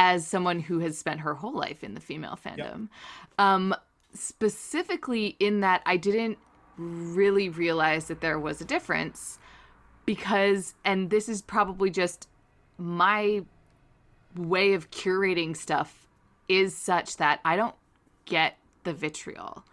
[0.00, 2.88] as someone who has spent her whole life in the female fandom,
[3.36, 3.74] um,
[4.14, 6.38] specifically in that I didn't
[6.76, 9.40] really realize that there was a difference
[10.06, 12.28] because, and this is probably just
[12.78, 13.42] my
[14.36, 16.06] way of curating stuff
[16.48, 17.74] is such that I don't
[18.24, 19.64] get the vitriol.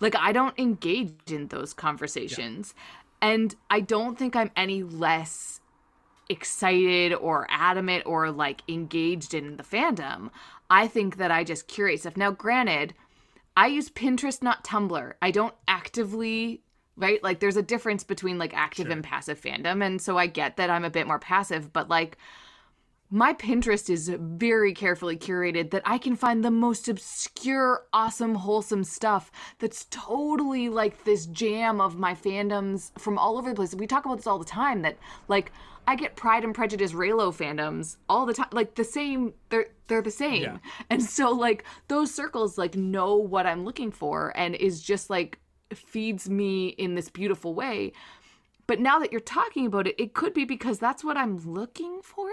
[0.00, 2.74] Like I don't engage in those conversations.
[3.20, 5.60] And I don't think I'm any less
[6.28, 10.30] excited or adamant or like engaged in the fandom.
[10.70, 12.16] I think that I just curate stuff.
[12.16, 12.94] Now, granted,
[13.56, 15.12] I use Pinterest, not Tumblr.
[15.22, 16.62] I don't actively,
[16.96, 17.22] right?
[17.22, 18.92] Like, there's a difference between like active Sure.
[18.92, 19.84] and passive fandom.
[19.84, 22.16] And so I get that I'm a bit more passive, but like,
[23.14, 28.82] my Pinterest is very carefully curated that I can find the most obscure, awesome, wholesome
[28.82, 33.72] stuff that's totally like this jam of my fandoms from all over the place.
[33.72, 34.98] We talk about this all the time that
[35.28, 35.52] like
[35.86, 38.48] I get Pride and Prejudice Reylo fandoms all the time.
[38.50, 40.42] Like the same they're they're the same.
[40.42, 40.56] Yeah.
[40.90, 45.38] And so like those circles like know what I'm looking for and is just like
[45.72, 47.92] feeds me in this beautiful way.
[48.66, 52.00] But now that you're talking about it, it could be because that's what I'm looking
[52.02, 52.30] for.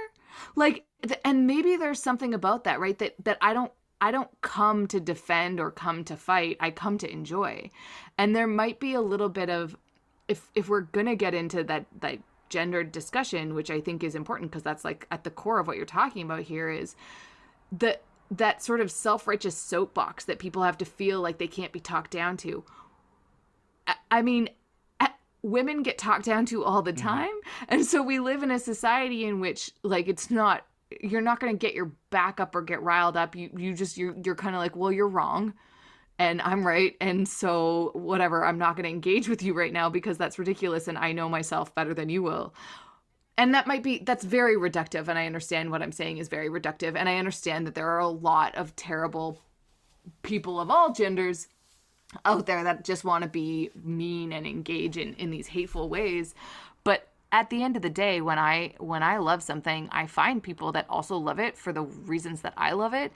[0.56, 0.86] Like
[1.26, 2.98] and maybe there's something about that, right?
[3.00, 6.58] That that I don't I don't come to defend or come to fight.
[6.60, 7.70] I come to enjoy.
[8.18, 9.78] And there might be a little bit of
[10.28, 12.20] if if we're going to get into that that
[12.50, 15.78] gendered discussion, which I think is important because that's like at the core of what
[15.78, 16.96] you're talking about here is
[17.72, 21.80] that that sort of self-righteous soapbox that people have to feel like they can't be
[21.80, 22.64] talked down to.
[23.88, 24.50] I- I mean,
[25.44, 27.08] women get talked down to all the mm-hmm.
[27.08, 27.34] time,
[27.70, 30.66] and so we live in a society in which like it's not
[31.02, 33.36] you're not going to get your back up or get riled up.
[33.36, 35.54] You you just you're you're kind of like, "Well, you're wrong."
[36.20, 39.90] And I'm right, and so whatever, I'm not going to engage with you right now
[39.90, 42.54] because that's ridiculous and I know myself better than you will
[43.38, 46.50] and that might be that's very reductive and i understand what i'm saying is very
[46.50, 49.42] reductive and i understand that there are a lot of terrible
[50.22, 51.48] people of all genders
[52.26, 56.36] out there that just want to be mean and engage in, in these hateful ways
[56.84, 60.44] but at the end of the day when i when i love something i find
[60.44, 63.12] people that also love it for the reasons that i love it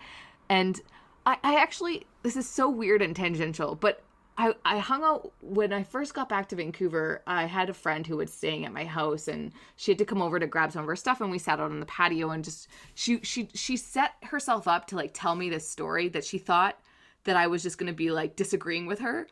[0.49, 0.81] and
[1.25, 4.01] i, I actually this is so weird and tangential but
[4.37, 7.21] I, I hung out when I first got back to Vancouver.
[7.25, 10.21] I had a friend who was staying at my house, and she had to come
[10.21, 11.21] over to grab some of her stuff.
[11.21, 14.87] And we sat out on the patio, and just she she she set herself up
[14.87, 16.77] to like tell me this story that she thought
[17.25, 19.27] that I was just going to be like disagreeing with her.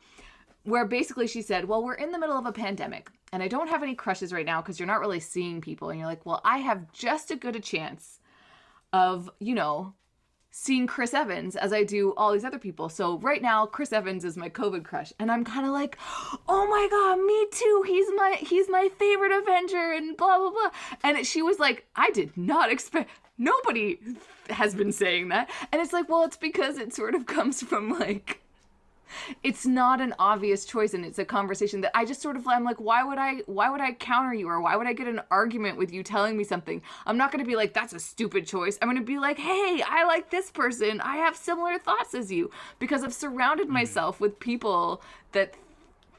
[0.64, 3.70] Where basically she said, "Well, we're in the middle of a pandemic, and I don't
[3.70, 6.42] have any crushes right now because you're not really seeing people." And you're like, "Well,
[6.46, 8.20] I have just as good a chance
[8.94, 9.94] of you know
[10.56, 12.88] seeing Chris Evans as I do all these other people.
[12.88, 15.98] So right now, Chris Evans is my COVID crush, and I'm kind of like,
[16.48, 17.84] oh my god, me too.
[17.88, 20.70] He's my he's my favorite Avenger, and blah blah blah.
[21.04, 23.10] And she was like, I did not expect.
[23.38, 24.00] Nobody
[24.50, 28.00] has been saying that, and it's like, well, it's because it sort of comes from
[28.00, 28.40] like
[29.44, 32.64] it's not an obvious choice and it's a conversation that I just sort of I'm
[32.64, 35.22] like why would I why would I counter you or why would I get an
[35.32, 36.82] argument with you telling me something?
[37.06, 38.78] I'm not going to be like that's a stupid choice.
[38.82, 41.02] I'm going to be like hey I like this person.
[41.02, 43.72] I have similar thoughts as you because I've surrounded mm.
[43.72, 45.54] myself with people that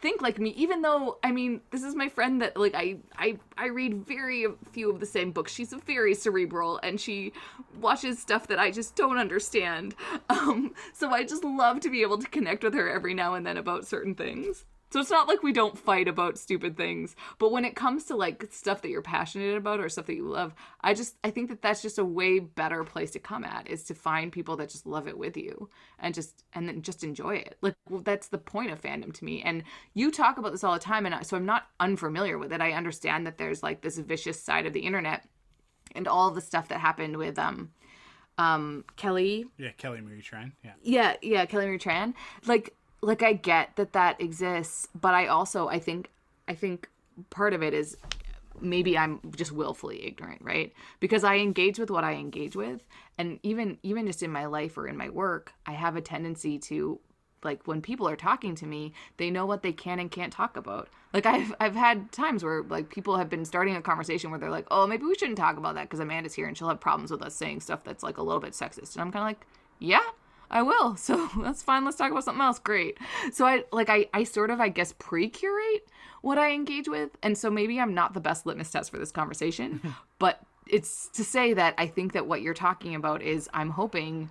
[0.05, 3.39] think like me even though i mean this is my friend that like i i
[3.57, 5.51] i read very few of the same books.
[5.51, 7.33] She's a very cerebral and she
[7.81, 9.95] watches stuff that i just don't understand.
[10.29, 13.47] Um so i just love to be able to connect with her every now and
[13.47, 17.51] then about certain things so it's not like we don't fight about stupid things, but
[17.51, 20.55] when it comes to like stuff that you're passionate about or stuff that you love,
[20.83, 23.83] I just I think that that's just a way better place to come at is
[23.85, 25.69] to find people that just love it with you
[25.99, 27.59] and just and then just enjoy it.
[27.61, 29.43] Like well, that's the point of fandom to me.
[29.43, 29.65] And
[29.95, 32.61] you talk about this all the time and I, so I'm not unfamiliar with it.
[32.61, 35.27] I understand that there's like this vicious side of the internet
[35.95, 37.71] and all the stuff that happened with um
[38.39, 39.47] um Kelly.
[39.59, 40.53] Yeah, Kelly Marie Tran.
[40.63, 40.73] Yeah.
[40.83, 42.15] Yeah, yeah, Kelly Marie Tran.
[42.47, 42.75] Like
[43.05, 46.11] like I get that that exists, but I also I think
[46.49, 46.89] I think
[47.31, 47.97] part of it is
[48.61, 50.73] maybe I'm just willfully ignorant, right?
[51.01, 52.83] Because I engage with what I engage with,
[53.19, 56.59] and even even just in my life or in my work, I have a tendency
[56.61, 57.01] to
[57.43, 60.57] like when people are talking to me, they know what they can and can't talk
[60.57, 60.89] about.
[61.13, 64.51] Like I've I've had times where like people have been starting a conversation where they're
[64.51, 67.11] like, "Oh, maybe we shouldn't talk about that because Amanda's here and she'll have problems
[67.11, 69.47] with us saying stuff that's like a little bit sexist." And I'm kind of like,
[69.79, 70.03] "Yeah,
[70.55, 70.97] I will.
[71.05, 71.85] So that's fine.
[71.85, 72.59] Let's talk about something else.
[72.59, 72.97] Great.
[73.33, 75.87] So I like I I sort of I guess pre-curate
[76.23, 79.13] what I engage with, and so maybe I'm not the best litmus test for this
[79.13, 83.71] conversation, but it's to say that I think that what you're talking about is I'm
[83.71, 84.31] hoping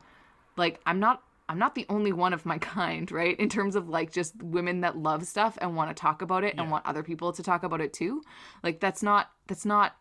[0.57, 3.37] like I'm not I'm not the only one of my kind, right?
[3.39, 6.55] In terms of like just women that love stuff and want to talk about it
[6.55, 6.61] yeah.
[6.61, 8.23] and want other people to talk about it too.
[8.63, 9.95] Like that's not that's not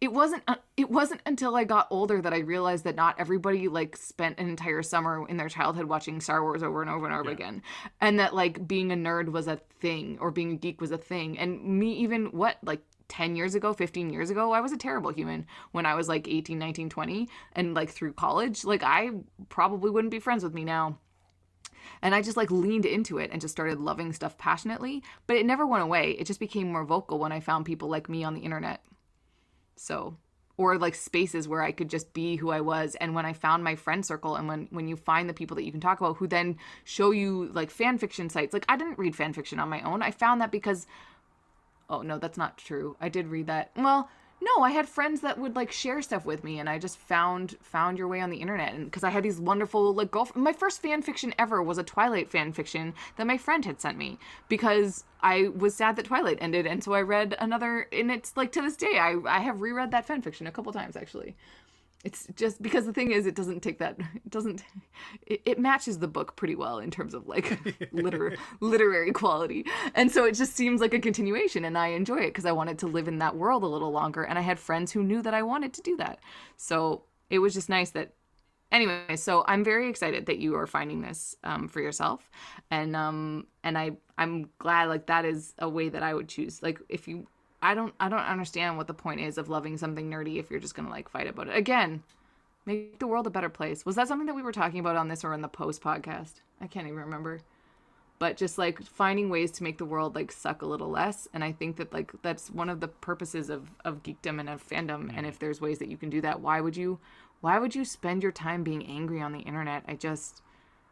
[0.00, 3.68] it wasn't uh, it wasn't until I got older that I realized that not everybody
[3.68, 7.14] like spent an entire summer in their childhood watching Star Wars over and over and
[7.14, 7.34] over yeah.
[7.34, 7.62] again
[8.00, 10.98] and that like being a nerd was a thing or being a geek was a
[10.98, 14.78] thing and me even what like 10 years ago 15 years ago i was a
[14.78, 19.10] terrible human when i was like 18 19 20 and like through college like i
[19.50, 20.98] probably wouldn't be friends with me now
[22.02, 25.02] and I just like leaned into it and just started loving stuff passionately.
[25.26, 26.12] But it never went away.
[26.12, 28.82] It just became more vocal when I found people like me on the internet.
[29.76, 30.16] So,
[30.56, 32.94] or like spaces where I could just be who I was.
[32.96, 35.64] And when I found my friend circle and when when you find the people that
[35.64, 38.52] you can talk about who then show you like fan fiction sites.
[38.52, 40.02] Like I didn't read fan fiction on my own.
[40.02, 40.86] I found that because
[41.88, 42.96] Oh, no, that's not true.
[43.00, 43.70] I did read that.
[43.76, 44.08] Well,
[44.44, 47.56] no i had friends that would like share stuff with me and i just found
[47.62, 50.52] found your way on the internet and because i had these wonderful like golf my
[50.52, 54.18] first fan fiction ever was a twilight fan fiction that my friend had sent me
[54.48, 58.52] because i was sad that twilight ended and so i read another and it's like
[58.52, 61.34] to this day i i have reread that fan fiction a couple times actually
[62.04, 64.62] it's just because the thing is it doesn't take that it doesn't
[65.26, 67.58] it, it matches the book pretty well in terms of like
[67.92, 69.64] liter, literary quality.
[69.94, 72.78] And so it just seems like a continuation and i enjoy it because i wanted
[72.78, 75.34] to live in that world a little longer and i had friends who knew that
[75.34, 76.20] i wanted to do that.
[76.56, 78.12] So it was just nice that
[78.70, 82.30] anyway so i'm very excited that you are finding this um, for yourself.
[82.70, 86.62] And um and i i'm glad like that is a way that i would choose.
[86.62, 87.26] Like if you
[87.64, 90.60] I don't I don't understand what the point is of loving something nerdy if you're
[90.60, 91.56] just gonna like fight about it.
[91.56, 92.02] Again,
[92.66, 93.86] make the world a better place.
[93.86, 96.42] Was that something that we were talking about on this or in the post podcast?
[96.60, 97.40] I can't even remember.
[98.18, 101.26] But just like finding ways to make the world like suck a little less.
[101.32, 104.66] And I think that like that's one of the purposes of, of geekdom and of
[104.66, 105.10] fandom.
[105.16, 105.28] And mm.
[105.28, 106.98] if there's ways that you can do that, why would you
[107.40, 109.84] why would you spend your time being angry on the internet?
[109.88, 110.42] I just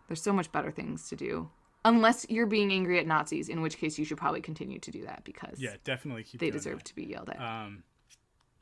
[0.08, 1.50] there's so much better things to do
[1.84, 5.04] unless you're being angry at Nazis, in which case you should probably continue to do
[5.04, 6.86] that because yeah, definitely they deserve that.
[6.86, 7.40] to be yelled at.
[7.40, 7.82] Um,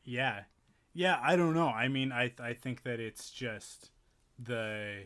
[0.05, 0.43] Yeah,
[0.95, 1.19] yeah.
[1.23, 1.69] I don't know.
[1.69, 3.91] I mean, I I think that it's just
[4.39, 5.05] the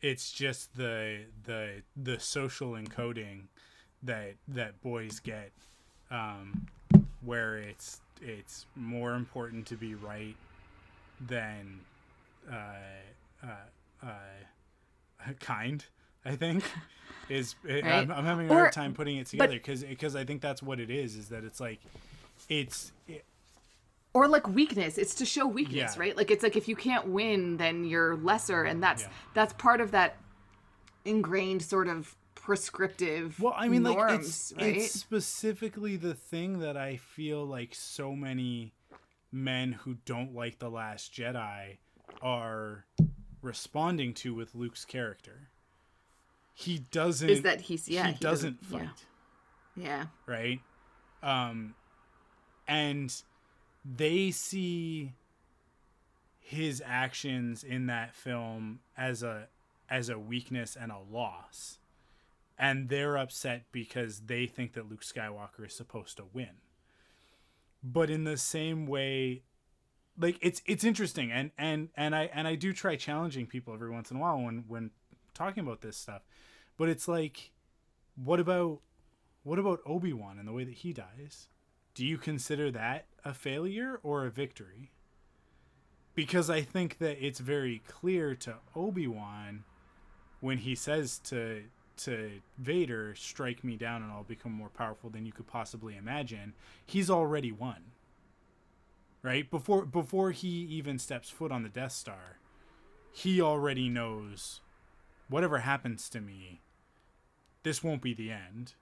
[0.00, 3.44] it's just the the the social encoding
[4.02, 5.52] that that boys get
[6.10, 6.66] um,
[7.22, 10.36] where it's it's more important to be right
[11.20, 11.80] than
[12.50, 12.56] uh,
[13.44, 15.84] uh, uh, kind.
[16.24, 16.64] I think
[17.28, 17.92] is eh, it, Right.
[17.94, 20.62] I'm, I'm having a Or- hard time putting it together because because I think that's
[20.62, 21.16] what it is.
[21.16, 21.80] Is that it's like
[22.48, 23.24] it's it,
[24.14, 26.00] or like weakness it's to show weakness Yeah.
[26.00, 29.08] right like it's like if you can't win then you're lesser and that's Yeah.
[29.34, 30.16] that's part of that
[31.04, 36.76] ingrained sort of prescriptive Well, I mean, like it's right it's specifically the thing that
[36.76, 38.72] I feel like so many
[39.30, 41.78] men who don't like the Last Jedi
[42.20, 42.84] are
[43.40, 45.48] responding to with Luke's character.
[46.62, 47.28] He doesn't.
[47.28, 48.88] is that he's yeah he, doesn't fight,
[49.76, 50.06] yeah, yeah.
[50.26, 50.60] right?
[51.22, 51.74] Um,
[52.66, 53.14] and
[53.84, 55.12] they see
[56.40, 59.48] his actions in that film as a
[59.88, 61.78] as a weakness and a loss
[62.58, 66.60] and they're upset because they think that Luke Skywalker is supposed to win.
[67.82, 69.42] But in the same way
[70.18, 73.90] like it's it's interesting and and and I and I do try challenging people every
[73.90, 74.90] once in a while when when
[75.34, 76.22] talking about this stuff.
[76.82, 77.52] But it's like
[78.16, 78.80] what about
[79.44, 81.46] what about Obi-Wan and the way that he dies?
[81.94, 84.90] Do you consider that a failure or a victory?
[86.16, 89.62] Because I think that it's very clear to Obi-Wan
[90.40, 91.66] when he says to
[91.98, 96.52] to Vader, "Strike me down, and I'll become more powerful than you could possibly imagine."
[96.84, 97.92] He's already won.
[99.22, 102.40] Right before before he even steps foot on the Death Star,
[103.12, 104.62] he already knows
[105.28, 106.60] whatever happens to me,
[107.62, 108.74] this won't be the end,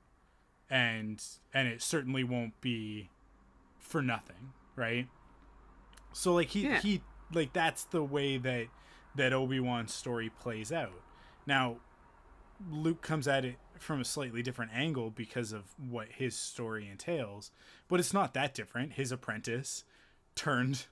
[0.68, 1.22] and
[1.52, 3.10] and it certainly won't be
[3.78, 4.52] for nothing.
[4.76, 5.08] Right.
[6.12, 6.80] So like he Yeah.
[6.80, 7.02] he
[7.32, 8.66] like that's the way that
[9.14, 11.02] that Obi-Wan's story plays out.
[11.46, 11.78] Now,
[12.70, 17.50] Luke comes at it from a slightly different angle because of what his story entails,
[17.88, 18.92] but it's not that different.
[18.92, 19.84] His apprentice
[20.36, 20.86] turned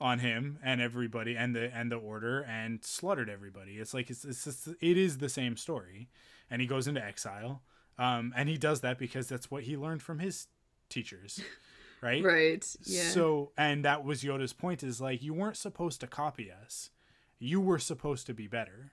[0.00, 3.78] on him and everybody and the and the order and slaughtered everybody.
[3.78, 6.08] It's like it's it's just, it is the same story,
[6.50, 7.62] and he goes into exile,
[7.98, 10.48] um, and he does that because that's what he learned from his
[10.88, 11.40] teachers,
[12.02, 12.24] right?
[12.24, 16.50] right yeah So, and that was Yoda's point is like, you weren't supposed to copy
[16.50, 16.90] us.
[17.38, 18.92] You were supposed to be better.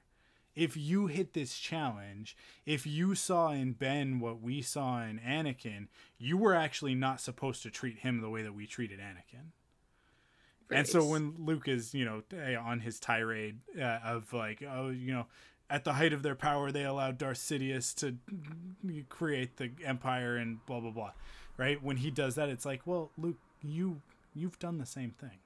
[0.53, 2.35] If you hit this challenge,
[2.65, 5.87] if you saw in Ben what we saw in Anakin,
[6.17, 9.51] you were actually not supposed to treat him the way that we treated Anakin.
[10.71, 14.89] And so when Luke is, you know, eh, on his tirade uh, of like, oh,
[14.89, 15.25] you know,
[15.69, 18.17] at the height of their power, they allowed Darth Sidious to
[19.09, 21.11] create the Empire and blah blah blah,
[21.57, 21.81] right?
[21.81, 24.01] When he does that, it's like, well, Luke, you
[24.33, 25.39] you've done the same thing.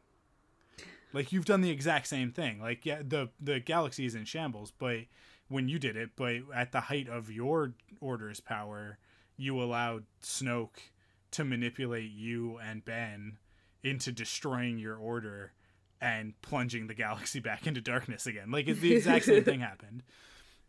[1.14, 2.60] Like you've done the exact same thing.
[2.60, 5.02] Like yeah, the the galaxy is in shambles, but
[5.48, 8.98] when you did it, but at the height of your order's power,
[9.38, 10.92] you allowed Snoke
[11.32, 13.38] to manipulate you and Ben
[13.86, 15.54] into destroying your order
[16.02, 18.52] and plunging the galaxy back into darkness again.
[18.52, 20.04] Like it's the exact same thing happened.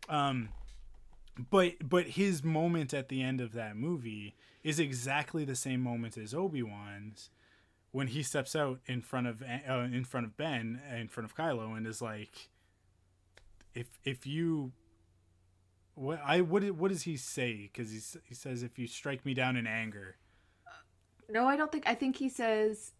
[0.07, 0.49] Um
[1.49, 6.17] but but his moment at the end of that movie is exactly the same moment
[6.17, 7.29] as Obi-Wan's
[7.91, 11.35] when he steps out in front of uh, in front of Ben in front of
[11.35, 12.49] Kylo and is like
[13.73, 14.71] if if you
[15.93, 19.33] what I what what does he say cuz he he says if you strike me
[19.33, 20.15] down in anger
[21.29, 22.93] no i don't think i think he says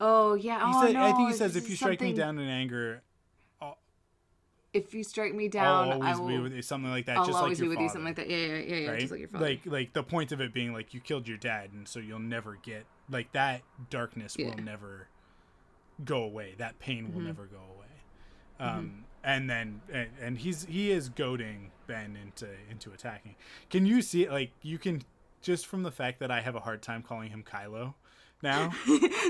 [0.00, 2.48] oh yeah oh, said, no, I think he says if you strike me down in
[2.48, 3.02] anger
[4.76, 7.18] if you strike me down I'll i always will be with you something like that
[7.18, 8.90] I'll just always like your be with you something like that yeah yeah yeah, yeah
[8.90, 9.00] right?
[9.00, 11.38] just like your father Like like the point of it being like you killed your
[11.38, 14.50] dad, and so you'll never get like that darkness Yeah.
[14.50, 15.08] will never
[16.04, 16.54] go away.
[16.58, 17.26] That pain will Mhm.
[17.26, 17.86] never go away.
[18.58, 23.36] Um, and then and, and he's he is goading Ben into into attacking.
[23.70, 24.30] Can you see it?
[24.30, 25.02] Like you can
[25.40, 27.94] just from the fact that I have a hard time calling him Kylo
[28.46, 28.72] now.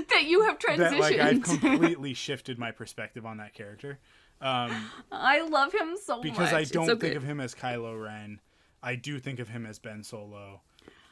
[0.09, 3.99] that you have transitioned that like I've completely shifted my perspective on that character.
[4.39, 6.23] Um, i love him so much.
[6.23, 7.17] because much I don't so think good.
[7.17, 8.39] of him as Kylo Ren.
[8.83, 10.61] I do think of him as Ben Solo,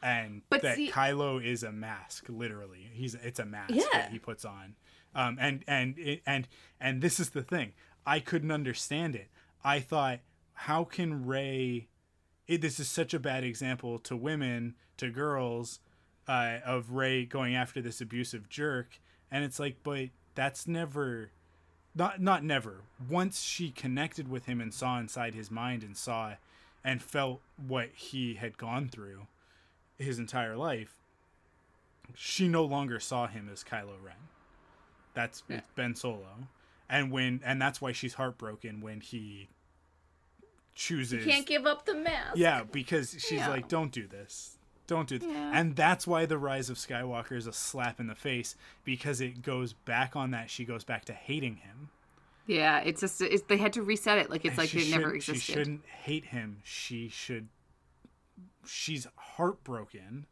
[0.02, 2.26] and But that see- Kylo is a mask.
[2.28, 3.84] Literally, he's it's a mask Yeah.
[3.92, 4.76] that he puts on.
[5.14, 6.46] Um, and and and
[6.80, 7.72] and this is the thing.
[8.06, 9.28] I couldn't understand it.
[9.64, 10.20] I thought,
[10.52, 11.88] how can Rey?
[12.46, 15.80] It, this is such a bad example to women, to girls,
[16.28, 18.98] uh, of Rey going after this abusive jerk,
[19.30, 21.30] and it's like, but that's never
[21.94, 26.34] not not never once she connected with him and saw inside his mind and saw
[26.84, 29.26] and felt what he had gone through
[29.98, 30.94] his entire life
[32.14, 34.14] she no longer saw him as Kylo Ren.
[35.14, 35.56] That's Yeah.
[35.56, 36.46] it's Ben Solo,
[36.88, 39.48] and when and that's why she's heartbroken when he
[40.74, 41.24] chooses.
[41.24, 42.36] You can't give up the mask.
[42.36, 43.48] yeah, because she's Yeah.
[43.48, 44.55] like, "Don't do this,
[44.86, 45.50] don't do this," Yeah.
[45.54, 49.42] and that's why the Rise of Skywalker is a slap in the face because it
[49.42, 50.50] goes back on that.
[50.50, 51.90] She goes back to hating him.
[52.46, 54.30] Yeah, it's just it's, they had to reset it.
[54.30, 55.42] Like it's And like it never existed.
[55.42, 56.58] She shouldn't hate him.
[56.62, 57.48] She should.
[58.64, 60.26] She's heartbroken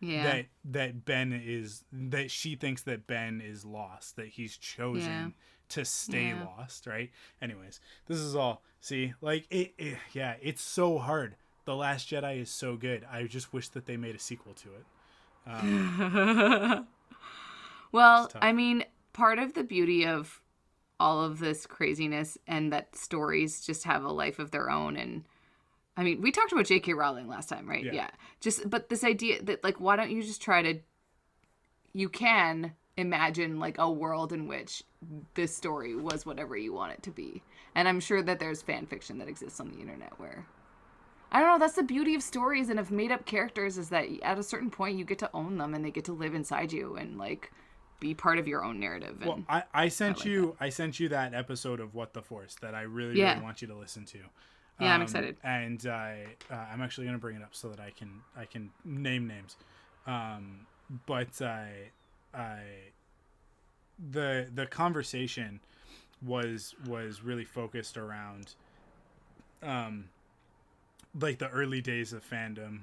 [0.00, 0.22] yeah.
[0.24, 4.16] that that Ben is that she thinks that Ben is lost.
[4.16, 5.28] That he's chosen Yeah.
[5.70, 6.44] to stay Yeah.
[6.44, 6.86] lost.
[6.86, 7.10] Right.
[7.40, 8.62] Anyways, this is all.
[8.80, 9.98] See, like it, it.
[10.12, 11.36] Yeah, it's so hard.
[11.64, 13.06] The Last Jedi is so good.
[13.10, 14.84] I just wish that they made a sequel to it.
[15.46, 16.86] Um,
[17.92, 18.30] well.
[18.40, 20.40] I mean, part of the beauty of
[20.98, 25.24] all of this craziness and that stories just have a life of their own and
[25.96, 26.94] I mean, we talked about J.K.
[26.94, 27.84] Rowling last time, right?
[27.84, 28.08] Yeah.
[28.40, 30.78] Just but this idea that like why don't you just try to
[31.92, 34.82] you can imagine like a world in which
[35.34, 37.42] this story was whatever you want it to be.
[37.74, 40.46] And I'm sure that there's fan fiction that exists on the internet where
[41.32, 44.06] I don't know, that's the beauty of stories and of made up characters is that
[44.22, 46.72] at a certain point you get to own them and they get to live inside
[46.72, 47.52] you and like
[48.00, 50.98] be part of your own narrative and well, I, I sent like you I sent
[50.98, 53.32] you that episode of What the Force that I really Yeah.
[53.32, 54.18] really want you to listen to.
[54.80, 55.36] Yeah, I'm Um, excited.
[55.44, 58.70] And I uh, I'm actually gonna bring it up so that I can I can
[58.84, 59.56] name names.
[60.06, 60.66] Um,
[61.06, 61.90] but I
[62.34, 62.60] I
[64.10, 65.60] the the conversation
[66.22, 68.54] was was really focused around
[69.62, 70.08] um
[71.18, 72.80] like the early days of fandom.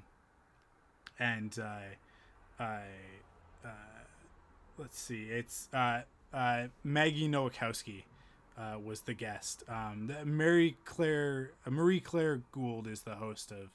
[1.19, 2.81] And I I
[3.65, 4.03] uh,
[4.77, 6.01] let's see it's uh,
[6.33, 8.03] uh, Maggie Nowakowski
[8.57, 9.63] uh, was the guest.
[9.67, 13.69] Um, the Mary Claire uh, Marie Claire Gould is the host of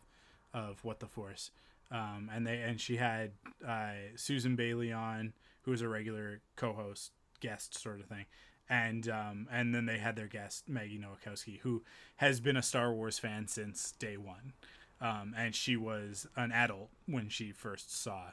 [0.55, 1.51] of What the Force.
[1.91, 3.33] Um, and they and she had
[3.67, 8.25] uh, Susan Bailey on who was a regular co-host guest sort of thing
[8.73, 11.83] and um, and then they had their guest Maggie Nowakowski who
[12.17, 14.55] has been a Star Wars fan since day one
[15.01, 18.31] um, and she was an adult when she first saw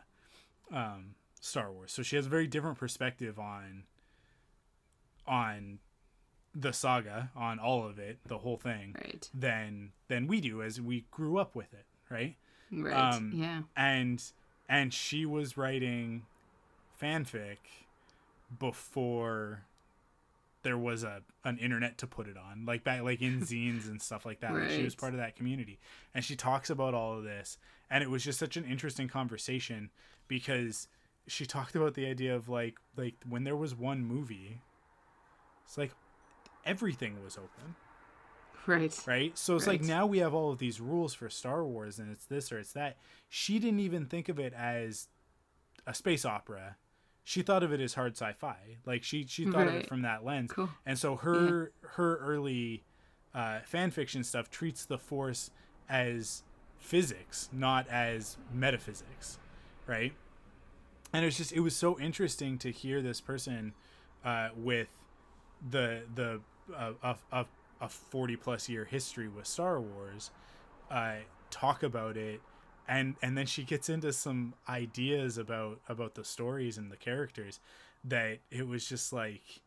[0.72, 3.84] um, Star Wars so she has a very different perspective on
[5.28, 5.80] on
[6.56, 9.30] the saga on all of it the whole thing right.
[9.34, 12.38] than than we do as we grew up with it right
[12.72, 12.94] Right.
[12.94, 13.61] Um, yeah.
[13.76, 14.24] and
[14.68, 16.26] and she was writing
[17.02, 17.57] fanfic
[18.60, 19.64] before
[20.64, 24.02] there was a an internet to put it on like back like in zines and
[24.02, 25.80] stuff like that like she was part of that community
[26.14, 27.57] and she talks about all of this
[27.90, 29.90] and it was just such an interesting conversation
[30.27, 30.88] because
[31.27, 34.60] she talked about the idea of like like when there was one movie
[35.65, 35.91] it's like
[36.65, 37.76] everything was open
[38.65, 39.03] Right.
[39.07, 39.38] right?
[39.38, 42.26] So it's like now we have all of these rules for Star Wars, and it's
[42.26, 42.98] this or it's that.
[43.27, 45.07] She didn't even think of it as
[45.88, 46.76] a space opera.
[47.30, 48.57] She thought of it as hard sci-fi.
[48.88, 50.51] Like she she thought of it from that lens.
[50.51, 50.68] Cool.
[50.84, 52.81] And so her her early
[53.35, 55.51] uh, fan fiction stuff treats the Force
[55.88, 56.41] as
[56.80, 59.38] physics, not as metaphysics,
[59.85, 60.14] right?
[61.14, 63.73] And it's just it was so interesting to hear this person
[64.26, 64.88] uh, with
[65.69, 66.41] the the
[66.76, 67.45] uh, of of
[67.80, 70.31] a 40 plus year history with Star Wars
[70.89, 71.18] uh,
[71.51, 72.41] talk about it
[72.90, 77.60] and and then she gets into some ideas about about the stories and the characters
[78.03, 79.61] that it was just like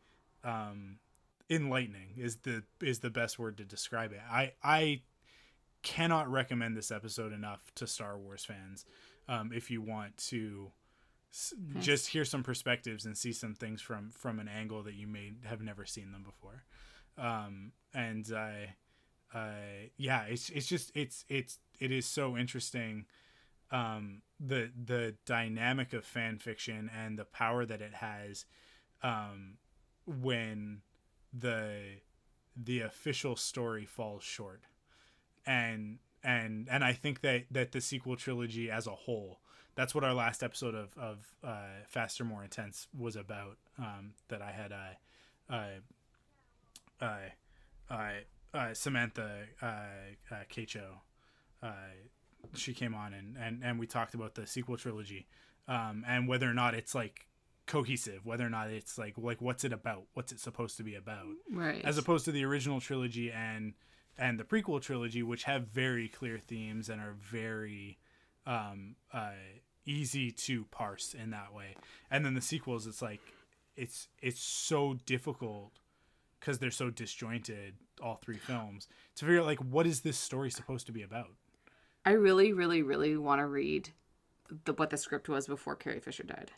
[0.44, 0.98] um
[1.48, 4.20] enlightening is the is the best word to describe it.
[4.30, 5.00] I i
[5.82, 8.84] cannot recommend this episode enough to star wars fans
[9.28, 10.70] um if you want to
[11.32, 15.06] s- just hear some perspectives and see some things from from an angle that you
[15.08, 16.62] may have never seen them before.
[17.18, 18.74] Um and i
[19.34, 23.04] uh yeah it's it's just it's it's it is so interesting
[23.70, 28.44] um the the dynamic of fan fiction and the power that it has
[29.02, 29.58] um
[30.06, 30.82] when
[31.32, 32.00] the
[32.56, 34.62] the official story falls short.
[35.46, 39.40] And and and I think that that the sequel trilogy as a whole
[39.74, 44.42] that's what our last episode of of uh, faster more intense was about um, that
[44.42, 45.80] I had uh, uh,
[47.00, 48.10] uh, uh,
[48.54, 50.34] uh, Samantha uh,
[52.54, 55.26] she came on and, and and we talked about the sequel trilogy
[55.68, 57.26] um, and whether or not it's like
[57.66, 60.04] cohesive whether or not it's like like what's it about?
[60.14, 61.26] What's it supposed to be about?
[61.50, 61.84] Right.
[61.84, 63.74] as opposed to the original trilogy and
[64.18, 67.98] and the prequel trilogy which have very clear themes and are very
[68.46, 69.30] um uh
[69.86, 71.74] easy to parse in that way.
[72.10, 73.20] And then the sequels it's like
[73.76, 75.78] it's it's so difficult
[76.40, 80.50] because they're so disjointed all three films to figure out like what is this story
[80.50, 81.30] supposed to be about
[82.04, 83.90] I really, really, really want to read
[84.64, 86.50] the, what the script was before Carrie Fisher died.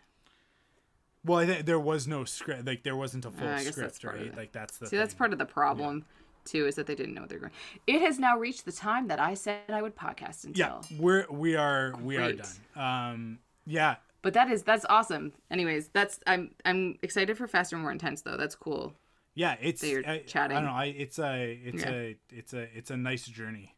[1.24, 2.66] Well, I think there was no script.
[2.66, 4.36] Like there wasn't a full Uh, I guess that's script, right?
[4.36, 6.04] Like that's the See, that's part of the problem
[6.44, 7.52] too, is that they didn't know what they're going.
[7.86, 10.82] It has now reached the time that I said I would podcast until.
[10.90, 12.46] Yeah, we're we are we are done.
[12.76, 15.32] Um, yeah, But that is that's awesome.
[15.50, 18.36] Anyways, that's I'm I'm excited for faster, more intense though.
[18.36, 18.92] That's cool.
[19.34, 19.56] yeah.
[19.62, 20.58] It's That you're I, chatting.
[20.58, 20.76] I don't know.
[20.76, 21.90] I it's a it's Yeah.
[21.90, 23.73] a it's a it's a nice journey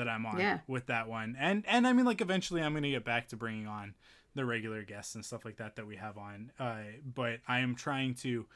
[0.00, 0.58] that I'm on Yeah.
[0.66, 3.66] with that one, and and I mean like eventually I'm gonna get back to bringing
[3.66, 3.94] on
[4.34, 6.52] the regular guests and stuff like that that we have on.
[6.58, 6.82] Uh,
[7.14, 8.46] but I am trying to.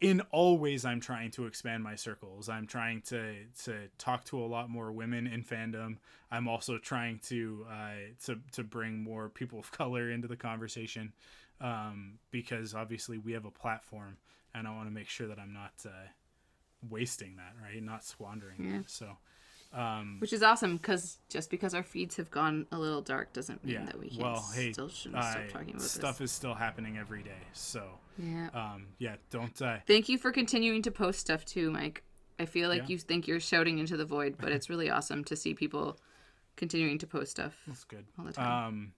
[0.00, 2.48] In all ways, I'm trying to expand my circles.
[2.48, 5.98] I'm trying to to talk to a lot more women in fandom.
[6.30, 7.92] I'm also trying to uh,
[8.24, 11.12] to to bring more people of color into the conversation
[11.60, 14.16] um, because obviously we have a platform,
[14.52, 16.08] and I want to make sure that I'm not uh,
[16.90, 17.80] wasting that, right?
[17.82, 18.80] Not squandering Yeah.
[18.80, 18.90] it.
[18.90, 19.18] So,
[19.72, 23.64] um, Which is awesome because just because our feeds have gone a little dark doesn't
[23.64, 23.84] mean yeah.
[23.86, 26.30] that we can't Well, hey, still shouldn't stop uh, talking about stuff this.
[26.30, 27.40] is still happening every day.
[27.52, 28.48] So, Yeah.
[28.52, 29.60] um, yeah, don't.
[29.62, 32.02] Uh, Thank you for continuing to post stuff too, Mike.
[32.38, 32.88] I feel like Yeah.
[32.88, 35.98] you think you're shouting into the void, but it's really awesome to see people
[36.56, 37.54] continuing to post stuff.
[37.66, 38.04] That's good.
[38.18, 38.66] all the time.
[38.68, 38.92] Um,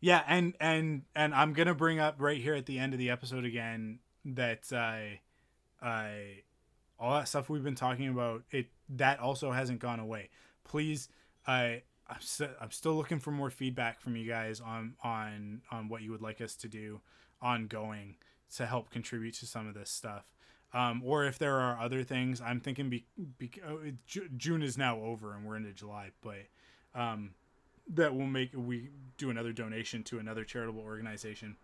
[0.00, 3.10] yeah, and and and I'm gonna bring up right here at the end of the
[3.10, 5.20] episode again that I,
[5.80, 6.42] I,
[6.98, 10.30] all that stuff we've been talking about it that also hasn't gone away.
[10.64, 11.08] Please,
[11.46, 11.82] I.
[12.08, 12.20] I'm,
[12.60, 16.22] I'm still looking for more feedback from you guys on on on what you would
[16.22, 17.00] like us to do
[17.42, 18.14] ongoing
[18.54, 20.24] to help contribute to some of this stuff
[20.72, 23.04] um, or if there are other things i'm thinking be,
[23.38, 23.80] be, oh,
[24.36, 26.46] june is now over and we're into july but
[26.94, 27.30] um,
[27.88, 31.56] that will make we do another donation to another charitable organization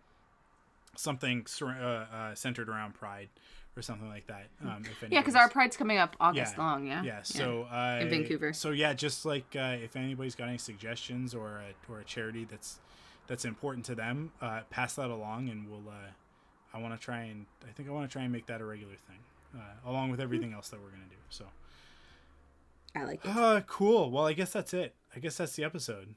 [0.95, 3.29] something uh, uh, centered around pride
[3.75, 6.63] or something like that um, if yeah, because our pride's coming up August Yeah.
[6.63, 6.85] long.
[6.85, 7.03] Yeah.
[7.03, 8.53] yeah so uh, In Vancouver.
[8.53, 12.45] so yeah just like uh, if anybody's got any suggestions or a, or a charity
[12.45, 12.79] that's
[13.27, 16.11] that's important to them uh, pass that along and we'll uh,
[16.73, 18.65] i want to try and i think i want to try and make that a
[18.65, 19.19] regular thing
[19.55, 21.45] uh, along with everything else that we're gonna do so
[22.95, 23.31] I like it.
[23.35, 26.13] uh, cool well i guess that's it i guess that's the episode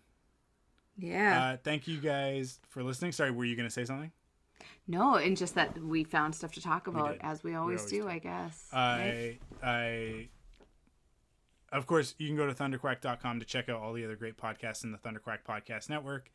[0.98, 1.52] Yeah.
[1.52, 4.12] uh, thank you guys for listening sorry were you gonna say something
[4.86, 8.02] no, and just that we found stuff to talk about as we always, always do,
[8.02, 8.08] do.
[8.08, 8.68] I guess.
[8.72, 9.38] right?
[9.62, 10.28] I I
[11.72, 14.84] of course you can go to thunderquack.com to check out all the other great podcasts
[14.84, 16.30] in the Thunderquack Podcast Network.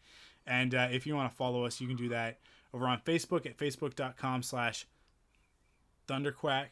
[0.45, 2.39] And uh, if you want to follow us, you can do that
[2.73, 4.85] over on Facebook at facebook.com slash
[6.07, 6.67] thunderquack.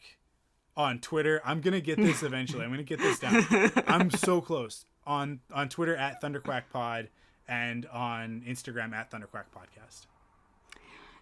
[0.77, 2.63] On Twitter, I'm gonna get this eventually.
[2.63, 3.45] I'm gonna get this down.
[3.87, 4.85] I'm so close.
[5.05, 7.09] On on Twitter at Thunderquack Pod
[7.47, 10.05] and on Instagram at Thunderquack Podcast.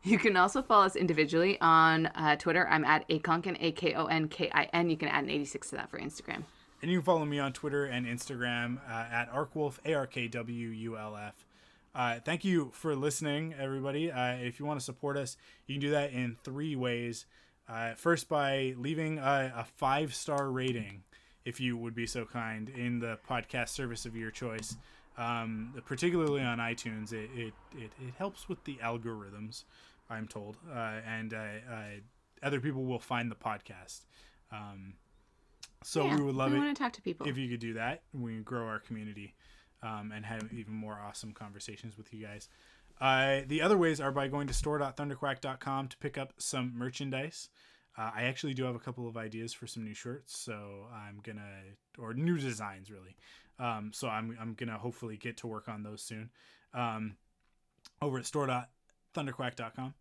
[0.18, 2.66] You can also follow us individually on uh, Twitter.
[2.70, 4.90] I'm at Akonkin, A K O N K I N.
[4.90, 6.44] You can add an 86 to that for Instagram.
[6.82, 10.30] And you can follow me on Twitter and Instagram uh, at ArkWulf, A R K
[10.30, 11.46] W U L F.
[11.94, 14.10] Uh, thank you for listening, everybody.
[14.10, 15.36] Uh, if you want to support us,
[15.66, 17.26] you can do that in three ways.
[17.68, 21.04] Uh, first, by leaving a, a five star rating,
[21.44, 24.78] if you would be so kind, in the podcast service of your choice.
[25.18, 29.64] Um, particularly on iTunes, it, it, it, it helps with the algorithms,
[30.10, 31.84] I'm told, uh, and uh, uh,
[32.44, 34.02] other people will find the podcast.
[34.52, 34.94] Um,
[35.84, 37.28] so we would love we it want to talk to people.
[37.28, 39.36] if you could do that we can grow our community
[39.84, 42.50] um, and have even more awesome conversations with you guys
[43.00, 47.50] uh, the other ways are by going to store.thunderquack.com to pick up some merchandise
[47.98, 51.20] uh, i actually do have a couple of ideas for some new shirts so i'm
[51.24, 51.62] gonna
[52.00, 53.16] or new designs really
[53.60, 56.30] um, so I'm, I'm gonna hopefully get to work on those soon
[56.74, 57.16] um,
[58.02, 58.26] over at
[59.18, 59.94] store.thunderquack.com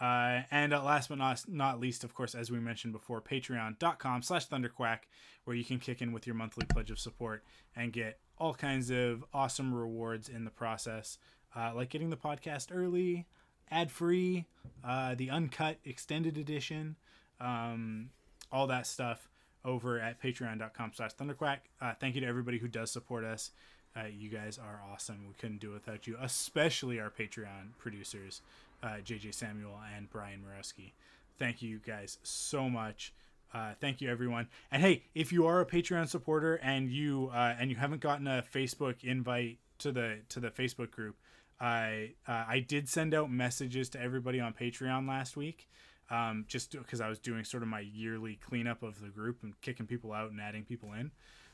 [0.00, 4.22] uh, and uh, last but not, not least, of course, as we mentioned before, patreon.com
[4.22, 4.98] slash thunderquack,
[5.44, 7.44] where you can kick in with your monthly pledge of support
[7.76, 11.18] and get all kinds of awesome rewards in the process,
[11.54, 13.26] uh, like getting the podcast early,
[13.70, 14.46] ad free,
[14.84, 16.96] uh, the uncut extended edition,
[17.40, 18.10] um,
[18.50, 19.28] all that stuff
[19.64, 21.58] over at patreon.com slash thunderquack.
[21.80, 23.52] Uh, thank you to everybody who does support us.
[23.96, 25.26] Uh, you guys are awesome.
[25.28, 28.40] We couldn't do it without you, especially our Patreon producers,
[28.82, 30.92] uh, JJ Samuel and Brian Moreski.
[31.38, 33.12] Thank you guys so much.
[33.54, 34.48] Uh, thank you everyone.
[34.70, 38.26] And hey, if you are a Patreon supporter and you uh, and you haven't gotten
[38.26, 41.16] a Facebook invite to the to the Facebook group,
[41.60, 45.68] I uh, I did send out messages to everybody on Patreon last week,
[46.10, 49.60] um, just because I was doing sort of my yearly cleanup of the group and
[49.60, 51.10] kicking people out and adding people in,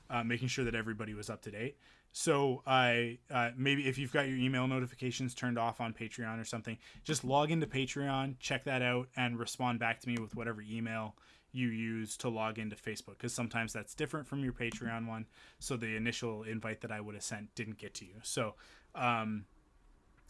[0.09, 1.77] uh, making sure that everybody was up to date.
[2.12, 6.44] So I uh, maybe if you've got your email notifications turned off on Patreon or
[6.44, 10.62] something, just log into Patreon, check that out, and respond back to me with whatever
[10.62, 11.14] email
[11.52, 13.18] you use to log into Facebook.
[13.18, 15.26] Because sometimes that's different from your Patreon one.
[15.59, 18.14] So the initial invite that I would have sent didn't get to you.
[18.22, 18.55] So
[18.94, 19.44] um,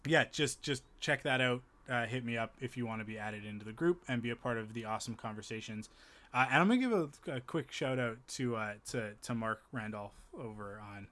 [0.06, 1.62] yeah, just just check that out.
[1.88, 4.30] Uh, hit me up if you want to be added into the group and be
[4.30, 5.88] a part of the awesome conversations.
[6.34, 9.62] Uh, and I'm gonna give a, a quick shout out to uh, to to Mark
[9.72, 11.08] Randolph over on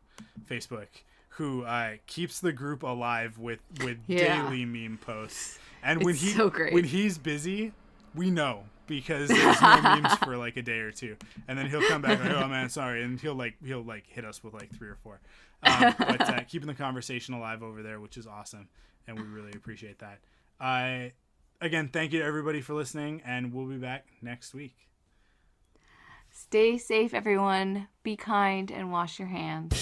[0.48, 0.86] Facebook,
[1.30, 4.43] who uh, keeps the group alive with with Yeah.
[4.43, 5.59] daily meme posts.
[5.82, 6.72] And when It's he so great.
[6.72, 7.72] when he's busy,
[8.14, 11.16] we know because there's no memes for like a day or two,
[11.48, 14.24] and then he'll come back like, "Oh man, sorry," and he'll like he'll like hit
[14.24, 15.20] us with like three or four.
[15.62, 18.68] Um, but uh, keeping the conversation alive over there, which is awesome,
[19.06, 20.20] and we really appreciate that.
[20.60, 21.12] I
[21.60, 24.74] again thank you to everybody for listening, and we'll be back next week.
[26.30, 27.88] Stay safe, everyone.
[28.02, 29.74] Be kind and wash your hands.